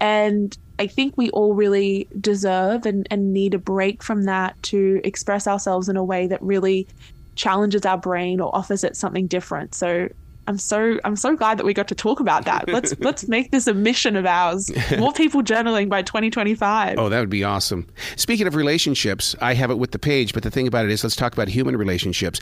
And 0.00 0.56
I 0.78 0.86
think 0.86 1.16
we 1.16 1.30
all 1.30 1.54
really 1.54 2.06
deserve 2.20 2.84
and, 2.84 3.06
and 3.10 3.32
need 3.32 3.54
a 3.54 3.58
break 3.58 4.02
from 4.02 4.24
that 4.24 4.62
to 4.64 5.00
express 5.04 5.46
ourselves 5.46 5.88
in 5.88 5.96
a 5.96 6.04
way 6.04 6.26
that 6.26 6.42
really 6.42 6.86
challenges 7.34 7.86
our 7.86 7.98
brain 7.98 8.40
or 8.40 8.54
offers 8.54 8.84
it 8.84 8.96
something 8.96 9.26
different. 9.26 9.74
So 9.74 10.08
I'm 10.48 10.58
so 10.58 10.98
I'm 11.04 11.16
so 11.16 11.36
glad 11.36 11.58
that 11.58 11.66
we 11.66 11.74
got 11.74 11.88
to 11.88 11.94
talk 11.94 12.20
about 12.20 12.44
that. 12.44 12.68
Let's 12.68 12.94
let's 13.00 13.28
make 13.28 13.50
this 13.50 13.66
a 13.66 13.74
mission 13.74 14.16
of 14.16 14.26
ours. 14.26 14.70
More 14.98 15.12
people 15.12 15.42
journaling 15.42 15.88
by 15.88 16.02
2025. 16.02 16.98
Oh, 16.98 17.08
that 17.08 17.20
would 17.20 17.30
be 17.30 17.44
awesome. 17.44 17.86
Speaking 18.16 18.46
of 18.46 18.54
relationships, 18.54 19.34
I 19.40 19.54
have 19.54 19.70
it 19.70 19.78
with 19.78 19.90
the 19.90 19.98
page, 19.98 20.32
but 20.32 20.42
the 20.42 20.50
thing 20.50 20.66
about 20.66 20.84
it 20.84 20.90
is, 20.90 21.02
let's 21.02 21.16
talk 21.16 21.32
about 21.32 21.48
human 21.48 21.76
relationships. 21.76 22.40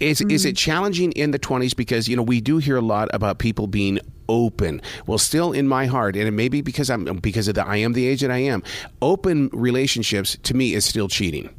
Is 0.00 0.20
mm. 0.20 0.32
is 0.32 0.44
it 0.44 0.56
challenging 0.56 1.12
in 1.12 1.30
the 1.30 1.38
20s 1.38 1.76
because 1.76 2.08
you 2.08 2.16
know 2.16 2.22
we 2.22 2.40
do 2.40 2.58
hear 2.58 2.76
a 2.76 2.82
lot 2.82 3.08
about 3.12 3.38
people 3.38 3.66
being 3.66 4.00
open. 4.28 4.82
Well, 5.06 5.18
still 5.18 5.52
in 5.52 5.68
my 5.68 5.86
heart, 5.86 6.16
and 6.16 6.26
it 6.26 6.32
may 6.32 6.48
be 6.48 6.60
because 6.60 6.90
I'm 6.90 7.04
because 7.18 7.48
of 7.48 7.54
the 7.54 7.66
I 7.66 7.76
am 7.76 7.92
the 7.92 8.06
age 8.06 8.22
that 8.22 8.30
I 8.30 8.38
am. 8.38 8.62
Open 9.02 9.48
relationships 9.52 10.36
to 10.42 10.54
me 10.54 10.74
is 10.74 10.84
still 10.84 11.08
cheating. 11.08 11.50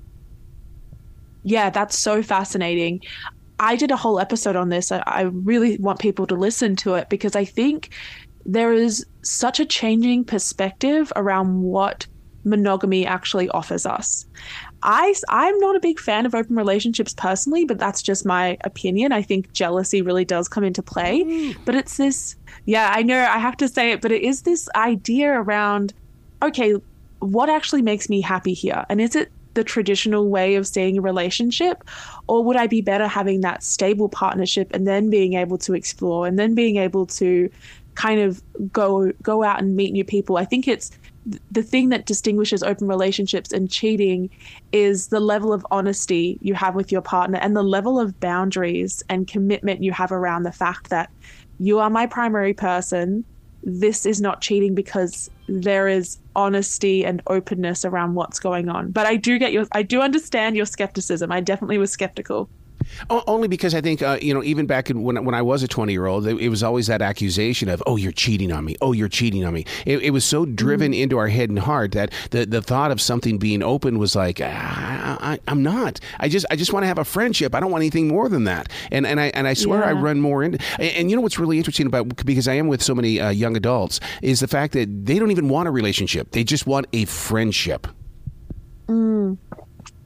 Yeah, 1.44 1.70
that's 1.70 1.98
so 1.98 2.22
fascinating. 2.22 3.02
I 3.60 3.76
did 3.76 3.92
a 3.92 3.96
whole 3.96 4.20
episode 4.20 4.56
on 4.56 4.70
this. 4.70 4.92
I, 4.92 5.04
I 5.06 5.22
really 5.22 5.78
want 5.78 6.00
people 6.00 6.28
to 6.28 6.36
listen 6.36 6.76
to 6.78 6.96
it 6.96 7.10
because 7.10 7.36
I 7.36 7.46
think 7.46 7.90
there 8.46 8.72
is 8.74 9.06
such 9.24 9.60
a 9.60 9.66
changing 9.66 10.24
perspective 10.24 11.12
around 11.16 11.62
what 11.62 12.08
monogamy 12.44 13.06
actually 13.06 13.50
offers 13.50 13.86
us. 13.86 14.26
I, 14.84 15.14
I'm 15.30 15.58
not 15.60 15.76
a 15.76 15.80
big 15.80 16.00
fan 16.00 16.26
of 16.26 16.34
open 16.34 16.56
relationships 16.56 17.14
personally, 17.14 17.66
but 17.66 17.78
that's 17.78 18.02
just 18.02 18.26
my 18.26 18.58
opinion. 18.64 19.12
I 19.12 19.22
think 19.22 19.52
jealousy 19.52 20.02
really 20.02 20.24
does 20.24 20.48
come 20.48 20.64
into 20.64 20.82
play. 20.82 21.24
Mm. 21.24 21.58
But 21.66 21.76
it's 21.76 21.98
this, 21.98 22.36
yeah, 22.66 22.94
I 22.96 23.04
know 23.04 23.20
I 23.20 23.38
have 23.38 23.58
to 23.58 23.68
say 23.68 23.92
it, 23.92 24.02
but 24.02 24.12
it 24.12 24.22
is 24.22 24.44
this 24.44 24.70
idea 24.76 25.32
around, 25.32 25.94
okay, 26.42 26.76
what 27.20 27.50
actually 27.50 27.82
makes 27.82 28.10
me 28.10 28.22
happy 28.22 28.54
here? 28.54 28.86
And 28.90 29.02
is 29.02 29.16
it 29.16 29.32
the 29.58 29.64
traditional 29.64 30.30
way 30.30 30.54
of 30.54 30.68
seeing 30.68 31.00
a 31.00 31.02
relationship? 31.02 31.84
Or 32.28 32.44
would 32.44 32.56
I 32.56 32.68
be 32.68 32.82
better 32.82 33.08
having 33.08 33.42
that 33.42 33.64
stable 33.64 34.08
partnership 34.08 34.70
and 34.72 34.86
then 34.86 35.10
being 35.10 35.34
able 35.34 35.58
to 35.60 35.74
explore 35.74 36.28
and 36.28 36.38
then 36.38 36.54
being 36.54 36.78
able 36.78 37.08
to 37.08 37.50
kind 37.96 38.22
of 38.22 38.44
go 38.72 39.12
go 39.24 39.44
out 39.44 39.60
and 39.60 39.76
meet 39.76 39.94
new 39.94 40.06
people? 40.06 40.38
I 40.38 40.46
think 40.46 40.68
it's 40.68 40.92
the 41.52 41.64
thing 41.64 41.90
that 41.90 42.06
distinguishes 42.06 42.62
open 42.62 42.88
relationships 42.88 43.52
and 43.52 43.70
cheating 43.70 44.30
is 44.72 45.08
the 45.08 45.20
level 45.20 45.52
of 45.52 45.66
honesty 45.72 46.38
you 46.42 46.54
have 46.54 46.76
with 46.76 46.92
your 46.92 47.02
partner 47.02 47.40
and 47.40 47.56
the 47.56 47.64
level 47.64 48.00
of 48.00 48.20
boundaries 48.20 49.04
and 49.10 49.28
commitment 49.28 49.84
you 49.84 49.92
have 49.92 50.12
around 50.12 50.44
the 50.44 50.52
fact 50.52 50.90
that 50.92 51.10
you 51.60 51.80
are 51.80 51.90
my 51.90 52.06
primary 52.06 52.54
person 52.54 53.26
this 53.64 54.06
is 54.06 54.22
not 54.22 54.40
cheating 54.40 54.74
because 54.74 55.30
there 55.48 55.88
is 55.88 56.18
honesty 56.36 57.06
and 57.06 57.22
openness 57.28 57.86
around 57.86 58.16
what's 58.16 58.40
going 58.40 58.70
on. 58.70 58.92
But 58.92 59.06
I 59.06 59.16
do 59.16 59.40
get 59.40 59.54
your, 59.54 59.66
I 59.72 59.84
do 59.84 60.02
understand 60.02 60.56
your 60.56 60.66
skepticism. 60.66 61.32
I 61.32 61.40
definitely 61.40 61.78
was 61.78 61.92
skeptical. 61.92 62.50
Only 63.10 63.48
because 63.48 63.76
I 63.76 63.82
think 63.82 64.02
uh, 64.02 64.18
you 64.22 64.34
know, 64.34 64.44
even 64.44 64.66
back 64.66 64.90
in, 64.90 65.04
when 65.04 65.24
when 65.24 65.36
I 65.36 65.42
was 65.42 65.64
a 65.64 65.68
twenty 65.68 65.94
year 65.94 66.06
old, 66.06 66.26
it, 66.26 66.38
it, 66.40 66.50
was 66.50 66.64
always 66.64 66.88
that 66.88 67.02
accusation 67.02 67.70
of, 67.70 67.84
"Oh, 67.86 67.96
you're 67.96 68.12
cheating 68.12 68.52
on 68.52 68.66
me. 68.66 68.76
Oh, 68.82 68.92
you're 68.92 69.10
cheating 69.10 69.46
on 69.46 69.54
me." 69.54 69.66
It, 69.86 70.02
it 70.02 70.10
was 70.12 70.26
so 70.26 70.46
driven 70.46 70.92
mm-hmm. 70.92 71.04
into 71.04 71.18
our 71.18 71.28
head 71.28 71.50
and 71.50 71.60
heart 71.60 71.92
that 71.92 72.12
the 72.32 72.46
the 72.46 72.62
thought 72.62 72.92
of 72.92 73.00
something 73.00 73.38
being 73.38 73.64
open 73.64 74.00
was 74.00 74.16
like, 74.16 74.40
ah, 74.42 75.18
I, 75.20 75.40
am 75.48 75.64
not. 75.64 76.00
I 76.20 76.30
just 76.30 76.46
I 76.50 76.56
just 76.56 76.74
want 76.74 76.84
to 76.84 76.88
have 76.88 76.98
a 76.98 77.06
friendship. 77.06 77.54
I 77.54 77.60
don't 77.60 77.72
want 77.72 77.82
anything 77.82 78.08
more 78.08 78.30
than 78.30 78.46
that. 78.46 78.70
And 78.92 79.06
and 79.06 79.20
I 79.20 79.28
and 79.28 79.48
I 79.48 79.54
swear 79.54 79.80
yeah. 79.80 79.90
I 79.90 79.94
run 79.94 80.20
more 80.20 80.44
into. 80.44 80.60
And, 80.80 80.92
and, 80.92 81.10
you 81.10 81.16
know 81.16 81.22
what's 81.22 81.40
really 81.40 81.58
interesting 81.58 81.88
about 81.88 82.26
because 82.26 82.48
I 82.48 82.54
am 82.54 82.68
with 82.68 82.82
so 82.82 82.94
many 82.96 83.20
uh, 83.20 83.30
young 83.30 83.56
adults 83.56 84.00
is 84.22 84.40
the 84.40 84.48
fact 84.48 84.74
that 84.74 85.06
they 85.06 85.20
don't 85.20 85.32
even 85.32 85.50
want 85.50 85.68
a 85.68 85.72
relationship. 85.72 86.32
They 86.32 86.44
just 86.44 86.68
want 86.68 86.88
a 86.94 87.06
friendship. 87.06 87.88
Mm. 88.88 89.38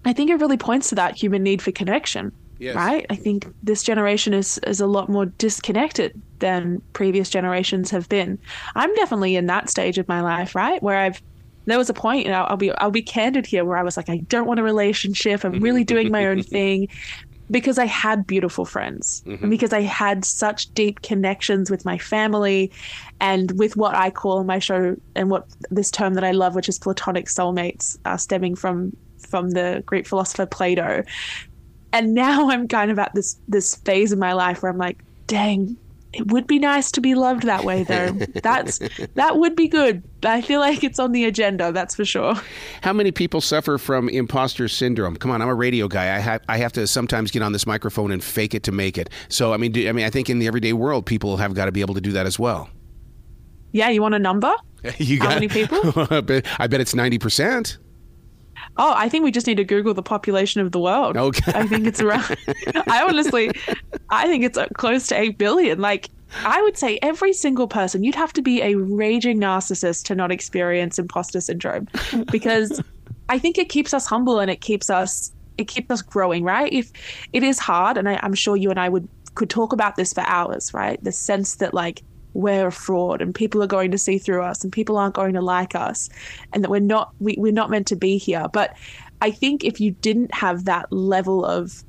I 0.06 0.14
think 0.14 0.30
it 0.30 0.36
really 0.36 0.58
points 0.58 0.90
to 0.90 0.96
that 0.96 1.16
human 1.16 1.44
need 1.44 1.62
for 1.62 1.72
connection. 1.72 2.32
Yes. 2.62 2.76
Right? 2.76 3.08
I 3.10 3.16
think 3.16 3.52
this 3.64 3.82
generation 3.82 4.36
is 4.36 4.60
is 4.60 4.80
a 4.80 4.86
lot 4.86 5.10
more 5.10 5.26
disconnected 5.26 6.22
than 6.38 6.80
previous 6.94 7.28
generations 7.28 7.90
have 7.90 8.08
been. 8.08 8.38
I'm 8.76 8.94
definitely 8.94 9.36
in 9.36 9.48
that 9.48 9.68
stage 9.68 9.98
of 9.98 10.08
my 10.08 10.22
life, 10.22 10.54
right? 10.54 10.82
Where 10.84 10.98
I've 10.98 11.20
there 11.66 11.80
was 11.80 11.90
a 11.90 11.94
point, 11.96 12.28
and 12.28 12.36
I'll, 12.36 12.46
I'll 12.52 12.58
be 12.58 12.72
I'll 12.74 12.92
be 12.92 13.02
candid 13.02 13.48
here, 13.48 13.66
where 13.66 13.78
I 13.78 13.84
was 13.84 13.98
like, 13.98 14.10
I 14.10 14.18
don't 14.18 14.46
want 14.46 14.60
a 14.60 14.64
relationship. 14.64 15.44
I'm 15.44 15.60
really 15.60 15.84
doing 15.84 16.12
my 16.12 16.28
own 16.28 16.44
thing 16.56 16.88
because 17.50 17.80
I 17.80 17.86
had 17.86 18.28
beautiful 18.28 18.64
friends 18.64 19.24
mm-hmm. 19.26 19.44
and 19.44 19.50
because 19.50 19.74
I 19.74 19.82
had 19.82 20.24
such 20.24 20.72
deep 20.76 21.02
connections 21.02 21.72
with 21.72 21.84
my 21.84 21.98
family 21.98 22.72
and 23.20 23.58
with 23.58 23.76
what 23.76 23.96
I 23.96 24.12
call 24.12 24.40
in 24.40 24.46
my 24.46 24.60
show 24.60 24.96
and 25.16 25.32
what 25.32 25.48
this 25.72 25.90
term 25.90 26.14
that 26.14 26.24
I 26.24 26.32
love, 26.32 26.54
which 26.54 26.70
is 26.70 26.78
platonic 26.78 27.26
soulmates, 27.26 27.98
uh, 28.06 28.18
stemming 28.18 28.56
from 28.56 28.96
from 29.18 29.52
the 29.52 29.82
Greek 29.88 30.06
philosopher 30.06 30.46
Plato 30.46 31.04
and 31.94 32.14
now 32.14 32.50
I'm 32.50 32.68
kind 32.68 32.92
of 32.92 33.00
at 33.00 33.14
this 33.14 33.38
this 33.48 33.76
phase 33.76 34.12
of 34.12 34.20
my 34.20 34.34
life 34.34 34.62
where 34.62 34.72
I'm 34.72 34.78
like, 34.78 35.04
dang, 35.28 35.78
it 36.14 36.32
would 36.32 36.46
be 36.46 36.60
nice 36.60 36.92
to 36.92 37.02
be 37.02 37.16
loved 37.16 37.44
that 37.44 37.64
way 37.64 37.84
though. 37.84 38.12
That's 38.44 38.80
that 39.16 39.38
would 39.38 39.56
be 39.56 39.68
good. 39.68 40.04
I 40.24 40.42
feel 40.42 40.60
like 40.60 40.84
it's 40.84 41.00
on 41.00 41.14
the 41.14 41.26
agenda, 41.26 41.72
that's 41.72 41.96
for 41.96 42.06
sure. 42.06 42.36
How 42.82 42.94
many 42.94 43.12
people 43.12 43.42
suffer 43.42 43.80
from 43.80 44.08
imposter 44.08 44.68
syndrome? 44.68 45.16
Come 45.16 45.32
on, 45.32 45.42
I'm 45.42 45.50
a 45.50 45.56
radio 45.56 45.88
guy. 45.88 46.16
I 46.16 46.20
have 46.20 46.42
I 46.48 46.58
have 46.58 46.74
to 46.74 46.86
sometimes 46.86 47.32
get 47.32 47.42
on 47.42 47.54
this 47.54 47.66
microphone 47.66 48.12
and 48.12 48.24
fake 48.24 48.54
it 48.54 48.62
to 48.64 48.72
make 48.72 48.98
it. 48.98 49.10
So 49.30 49.54
I 49.54 49.58
mean, 49.58 49.72
do, 49.72 49.88
I 49.88 49.92
mean, 49.94 50.06
I 50.06 50.10
think 50.10 50.30
in 50.30 50.38
the 50.38 50.48
everyday 50.48 50.74
world, 50.74 51.06
people 51.06 51.38
have 51.38 51.56
got 51.56 51.66
to 51.66 51.72
be 51.72 51.82
able 51.82 51.96
to 51.96 52.02
do 52.02 52.12
that 52.12 52.26
as 52.26 52.38
well. 52.38 52.70
Yeah, 53.72 53.90
you 53.90 54.02
want 54.02 54.16
a 54.16 54.20
number? 54.20 54.54
You 54.98 55.20
got, 55.20 55.30
How 55.30 55.36
many 55.36 55.48
people? 55.48 55.80
I 56.60 56.68
bet 56.68 56.82
it's 56.82 56.96
ninety 56.96 57.20
percent. 57.20 57.78
Oh, 58.78 58.94
I 58.96 59.10
think 59.10 59.24
we 59.24 59.32
just 59.32 59.48
need 59.48 59.58
to 59.58 59.64
Google 59.64 59.94
the 59.94 60.04
population 60.04 60.62
of 60.62 60.72
the 60.72 60.80
world. 60.80 61.18
Okay. 61.18 61.52
I 61.54 61.68
think 61.68 61.86
it's 61.88 62.02
around. 62.02 62.38
I 62.88 63.04
honestly, 63.04 63.52
I 64.10 64.28
think 64.28 64.44
it's 64.44 64.58
uh, 64.58 64.68
close 64.76 65.08
to 65.08 65.20
eight 65.20 65.38
billion. 65.38 65.80
Like, 65.80 66.10
I 66.46 66.62
would 66.62 66.78
say 66.78 66.98
every 67.02 67.34
single 67.34 67.68
person, 67.68 68.04
you'd 68.04 68.16
have 68.16 68.32
to 68.34 68.42
be 68.42 68.62
a 68.62 68.76
raging 68.76 69.40
narcissist 69.40 70.06
to 70.06 70.16
not 70.16 70.32
experience 70.32 70.98
imposter 70.98 71.42
syndrome, 71.42 71.90
because 72.32 72.82
I 73.28 73.38
think 73.38 73.58
it 73.58 73.68
keeps 73.68 73.94
us 73.94 74.06
humble 74.06 74.40
and 74.40 74.50
it 74.50 74.62
keeps 74.62 74.90
us 74.90 75.34
it 75.58 75.66
keeps 75.66 75.92
us 75.92 76.02
growing. 76.02 76.44
Right? 76.44 76.72
If 76.72 76.92
it 77.34 77.44
is 77.44 77.60
hard, 77.60 77.98
and 77.98 78.08
I, 78.08 78.20
I'm 78.24 78.34
sure 78.34 78.56
you 78.56 78.70
and 78.70 78.80
I 78.80 78.88
would 78.88 79.08
could 79.36 79.50
talk 79.50 79.74
about 79.74 79.98
this 79.98 80.14
for 80.14 80.22
hours. 80.22 80.74
Right? 80.74 81.04
The 81.04 81.12
sense 81.12 81.56
that 81.56 81.74
like 81.74 82.04
we're 82.34 82.68
a 82.68 82.72
fraud 82.72 83.22
and 83.22 83.36
people 83.36 83.62
are 83.62 83.68
going 83.68 83.92
to 83.92 83.98
see 83.98 84.18
through 84.18 84.42
us 84.42 84.64
and 84.64 84.72
people 84.72 84.98
aren't 84.98 85.16
going 85.16 85.34
to 85.34 85.42
like 85.42 85.76
us 85.76 86.10
and 86.54 86.64
that 86.64 86.70
we're 86.70 86.80
not 86.80 87.14
we, 87.20 87.36
we're 87.38 87.52
not 87.52 87.70
meant 87.70 87.88
to 87.88 87.96
be 87.96 88.18
here. 88.18 88.48
But 88.52 88.76
i 89.22 89.30
think 89.30 89.64
if 89.64 89.80
you 89.80 89.92
didn't 89.92 90.34
have 90.34 90.66
that 90.66 90.92
level 90.92 91.46
of 91.46 91.84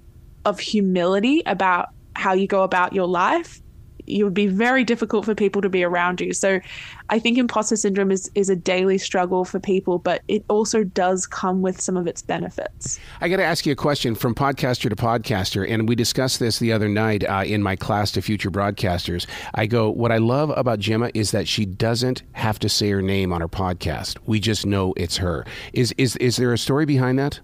of 0.45 0.61
humility 0.61 1.43
about 1.47 1.91
how 2.15 2.35
you 2.35 2.47
go 2.47 2.63
about 2.63 2.93
your 2.93 3.07
life 3.07 3.62
you 4.07 4.25
would 4.25 4.35
be 4.35 4.47
very 4.47 4.85
difficult 4.85 5.25
for 5.25 5.35
people 5.35 5.63
to 5.63 5.69
be 5.69 5.85
around 5.85 6.21
you. 6.21 6.33
So 6.33 6.61
I 7.09 7.19
think 7.19 7.39
imposter 7.39 7.77
syndrome 7.77 8.11
is, 8.11 8.31
is 8.35 8.49
a 8.49 8.57
daily 8.57 8.99
struggle 8.99 9.45
for 9.45 9.61
people, 9.61 9.99
but 9.99 10.23
it 10.29 10.45
also 10.49 10.85
does 10.85 11.27
come 11.27 11.63
with 11.63 11.81
some 11.81 11.97
of 11.97 12.07
its 12.07 12.23
benefits. 12.23 12.99
I 13.21 13.29
got 13.29 13.37
to 13.37 13.45
ask 13.45 13.67
you 13.67 13.73
a 13.73 13.77
question 13.77 14.15
from 14.15 14.35
podcaster 14.35 14.89
to 14.89 14.97
podcaster, 14.97 15.69
and 15.69 15.89
we 15.89 15.95
discussed 15.95 16.41
this 16.41 16.59
the 16.59 16.73
other 16.73 16.89
night 16.89 17.25
uh, 17.25 17.45
in 17.47 17.63
my 17.63 17.77
class 17.77 18.11
to 18.13 18.23
future 18.23 18.51
broadcasters. 18.51 19.27
I 19.55 19.67
go, 19.67 19.91
what 19.91 20.13
I 20.13 20.19
love 20.19 20.51
about 20.51 20.79
Jemma 20.79 21.11
is 21.15 21.31
that 21.31 21.49
she 21.49 21.65
doesn't 21.65 22.23
have 22.33 22.59
to 22.61 22.69
say 22.69 22.91
her 22.91 23.03
name 23.03 23.33
on 23.33 23.41
her 23.41 23.49
podcast. 23.49 24.19
We 24.27 24.41
just 24.41 24.67
know 24.67 24.95
it's 24.97 25.17
her. 25.19 25.45
Is 25.73 25.95
is 25.99 26.17
is 26.17 26.37
there 26.37 26.53
a 26.53 26.59
story 26.59 26.87
behind 26.87 27.19
that? 27.19 27.41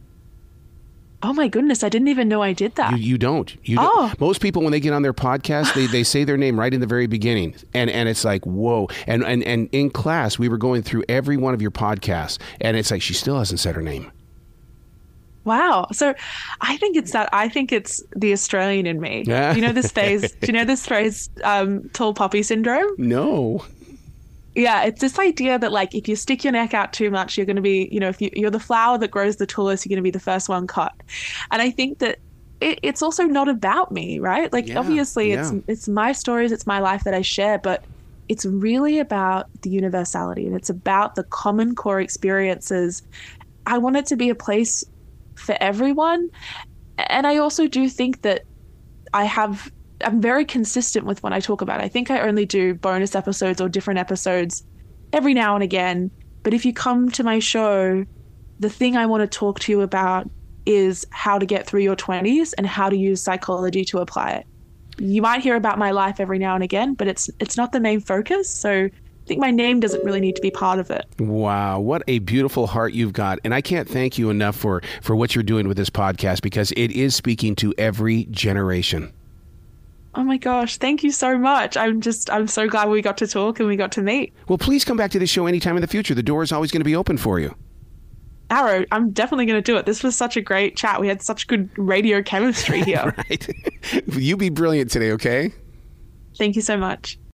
Oh 1.21 1.33
my 1.33 1.49
goodness, 1.49 1.83
I 1.83 1.89
didn't 1.89 2.09
even 2.09 2.29
know 2.29 2.43
I 2.43 2.53
did 2.53 2.77
that. 2.77 2.93
You, 2.93 2.99
you 2.99 3.19
don't. 3.19 3.57
You 3.65 3.79
oh. 3.81 4.09
Don't. 4.09 4.21
Most 4.21 4.41
people 4.41 4.63
when 4.63 4.71
they 4.71 4.79
get 4.79 4.93
on 4.93 5.03
their 5.03 5.13
podcast, 5.13 5.75
they, 5.75 5.87
they 5.87 6.05
say 6.05 6.23
their 6.23 6.37
name 6.37 6.59
right 6.59 6.73
in 6.73 6.81
the 6.81 6.87
very 6.87 7.09
beginning. 7.09 7.57
And 7.75 7.91
and 7.91 8.09
it's 8.09 8.25
like, 8.25 8.47
whoa. 8.47 8.89
And, 9.07 9.25
and 9.25 9.43
and 9.43 9.69
in 9.73 9.91
class 9.91 10.39
we 10.39 10.49
were 10.49 10.59
going 10.59 10.83
through 10.83 11.05
every 11.09 11.37
one 11.37 11.55
of 11.55 11.63
your 11.63 11.73
podcasts 11.73 12.39
and 12.61 12.77
it's 12.77 12.91
like 12.91 13.03
she 13.03 13.15
still 13.15 13.39
hasn't 13.39 13.59
said 13.59 13.75
her 13.75 13.83
name. 13.83 14.13
Wow. 15.43 15.89
So 15.93 16.15
I 16.61 16.77
think 16.77 16.97
it's 16.97 17.13
that 17.13 17.31
I 17.33 17.49
think 17.49 17.73
it's 17.73 18.01
the 18.15 18.33
Australian 18.33 18.87
in 18.87 19.01
me. 19.01 19.25
Yeah. 19.27 19.55
you 19.57 19.63
know 19.63 19.73
this 19.73 19.91
phrase 19.91 20.31
do 20.41 20.47
you 20.47 20.53
know 20.53 20.65
this 20.65 20.87
phrase 20.87 21.31
um, 21.43 21.89
tall 21.95 22.15
poppy 22.15 22.45
syndrome? 22.45 22.95
No 22.97 23.65
yeah, 24.59 24.83
it's 24.83 25.01
this 25.01 25.19
idea 25.21 25.57
that 25.59 25.71
like 25.71 25.95
if 25.95 26.09
you 26.09 26.17
stick 26.17 26.43
your 26.43 26.53
neck 26.53 26.75
out 26.75 26.93
too 26.93 27.11
much, 27.11 27.37
you're 27.37 27.47
going 27.47 27.57
to 27.57 27.63
be, 27.63 27.89
you 27.93 28.01
know, 28.01 28.09
if 28.09 28.21
you, 28.21 28.31
are 28.45 28.51
the 28.51 28.59
flower 28.59 28.99
that 28.99 29.11
grows 29.11 29.37
the 29.37 29.47
tallest, 29.47 29.87
you're 29.87 29.91
going 29.91 30.03
to 30.03 30.03
be 30.03 30.11
the 30.11 30.19
first 30.19 30.49
one 30.49 30.67
cut. 30.67 30.93
And 31.53 31.63
I 31.63 31.71
think 31.71 32.01
that 32.01 32.19
it, 32.61 32.81
it's 32.83 33.01
also 33.01 33.23
not 33.23 33.49
about 33.49 33.93
me, 33.93 34.19
right? 34.19 34.53
Like 34.53 34.67
yeah, 34.67 34.79
obviously, 34.79 35.31
yeah. 35.31 35.41
it's 35.41 35.65
it's 35.69 35.89
my 35.89 36.11
stories, 36.11 36.51
it's 36.51 36.67
my 36.67 36.81
life 36.81 37.05
that 37.05 37.15
I 37.15 37.23
share, 37.23 37.59
but 37.59 37.85
it's 38.29 38.45
really 38.45 38.99
about 38.99 39.47
the 39.63 39.71
universality 39.71 40.47
and 40.47 40.57
it's 40.57 40.69
about 40.69 41.15
the 41.15 41.23
common 41.23 41.77
core 41.77 42.01
experiences. 42.01 43.03
I 43.65 43.79
want 43.79 43.97
it 43.97 44.07
to 44.07 44.17
be 44.17 44.29
a 44.29 44.35
place 44.35 44.85
for 45.37 45.57
everyone, 45.61 46.31
and 46.99 47.29
I 47.29 47.37
also 47.37 47.69
do 47.69 47.89
think 47.89 48.23
that 48.23 48.43
I 49.15 49.23
have 49.25 49.71
I'm 50.05 50.21
very 50.21 50.45
consistent 50.45 51.07
with 51.07 51.23
what 51.23 51.33
I 51.33 51.41
talk 51.41 51.61
about. 51.61 51.81
I 51.81 51.89
think 51.89 52.11
I 52.11 52.21
only 52.21 52.47
do 52.47 52.75
bonus 52.75 53.15
episodes 53.15 53.61
or 53.61 53.69
different 53.69 53.99
episodes 53.99 54.65
every 55.13 55.35
now 55.35 55.55
and 55.55 55.63
again. 55.63 56.11
But 56.43 56.55
if 56.55 56.65
you 56.65 56.73
come 56.73 57.11
to 57.13 57.25
my 57.25 57.39
show, 57.41 58.05
the 58.61 58.71
thing 58.71 58.97
I 58.97 59.07
want 59.07 59.21
to 59.21 59.39
talk 59.39 59.61
to 59.61 59.73
you 59.73 59.81
about 59.81 60.29
is 60.67 61.07
how 61.11 61.39
to 61.39 61.47
get 61.47 61.67
through 61.67 61.81
your 61.81 61.97
20s 61.97 62.53
and 62.59 62.67
how 62.67 62.91
to 62.91 62.97
use 62.97 63.23
psychology 63.23 63.85
to 63.87 63.99
apply 63.99 64.33
it. 64.33 64.47
You 64.99 65.23
might 65.23 65.41
hear 65.41 65.57
about 65.57 65.79
my 65.79 65.93
life 65.93 66.21
every 66.21 66.39
now 66.39 66.55
and 66.55 66.65
again, 66.65 66.95
but 66.95 67.07
it's 67.07 67.31
it's 67.39 67.57
not 67.57 67.73
the 67.73 67.81
main 67.81 68.01
focus. 68.01 68.51
So 68.51 68.71
I 68.71 69.27
think 69.27 69.41
my 69.41 69.51
name 69.51 69.79
doesn't 69.79 70.05
really 70.05 70.21
need 70.21 70.37
to 70.37 70.43
be 70.43 70.51
part 70.51 70.79
of 70.79 70.91
it. 70.91 71.07
Wow, 71.19 71.81
what 71.81 72.03
a 72.09 72.19
beautiful 72.19 72.67
heart 72.67 72.95
you've 72.95 73.13
got. 73.13 73.39
And 73.45 73.55
I 73.55 73.61
can't 73.61 73.89
thank 73.89 74.19
you 74.19 74.31
enough 74.31 74.57
for 74.57 74.83
for 75.01 75.15
what 75.15 75.35
you're 75.35 75.45
doing 75.45 75.69
with 75.69 75.77
this 75.77 75.91
podcast 75.91 76.43
because 76.43 76.73
it 76.73 76.91
is 76.91 77.15
speaking 77.15 77.55
to 77.57 77.73
every 77.79 78.25
generation. 78.31 79.13
Oh 80.19 80.25
my 80.25 80.37
gosh, 80.37 80.79
thank 80.79 81.05
you 81.05 81.13
so 81.13 81.39
much. 81.39 81.77
I'm 81.77 82.01
just, 82.01 82.29
I'm 82.29 82.49
so 82.49 82.67
glad 82.67 82.89
we 82.89 83.01
got 83.01 83.19
to 83.19 83.27
talk 83.29 83.61
and 83.61 83.69
we 83.69 83.77
got 83.77 83.93
to 83.93 84.03
meet. 84.03 84.35
Well, 84.49 84.59
please 84.59 84.85
come 84.85 84.97
back 84.97 85.13
to 85.13 85.19
the 85.21 85.29
show 85.29 85.47
anytime 85.47 85.77
in 85.77 85.81
the 85.81 85.87
future. 85.87 86.13
The 86.13 86.25
door 86.25 86.43
is 86.43 86.51
always 86.51 86.73
going 86.73 86.81
to 86.81 86.85
be 86.85 86.97
open 86.97 87.19
for 87.19 87.39
you. 87.39 87.55
Arroe, 88.51 88.85
I'm 88.91 89.13
definitely 89.13 89.47
going 89.47 89.63
to 89.63 89.73
do 89.73 89.77
it. 89.77 89.87
This 89.87 90.03
was 90.03 90.17
such 90.17 90.37
a 90.37 90.41
great 90.41 90.77
chat. 90.77 91.01
We 91.01 91.07
had 91.07 91.23
such 91.23 91.47
good 91.47 91.71
radio 91.79 92.21
chemistry 92.21 92.83
here. 92.85 93.15
right. 93.17 93.49
you 94.09 94.37
be 94.37 94.49
brilliant 94.49 94.91
today, 94.91 95.13
okay? 95.13 95.53
Thank 96.37 96.57
you 96.57 96.63
so 96.63 96.77
much. 96.77 97.17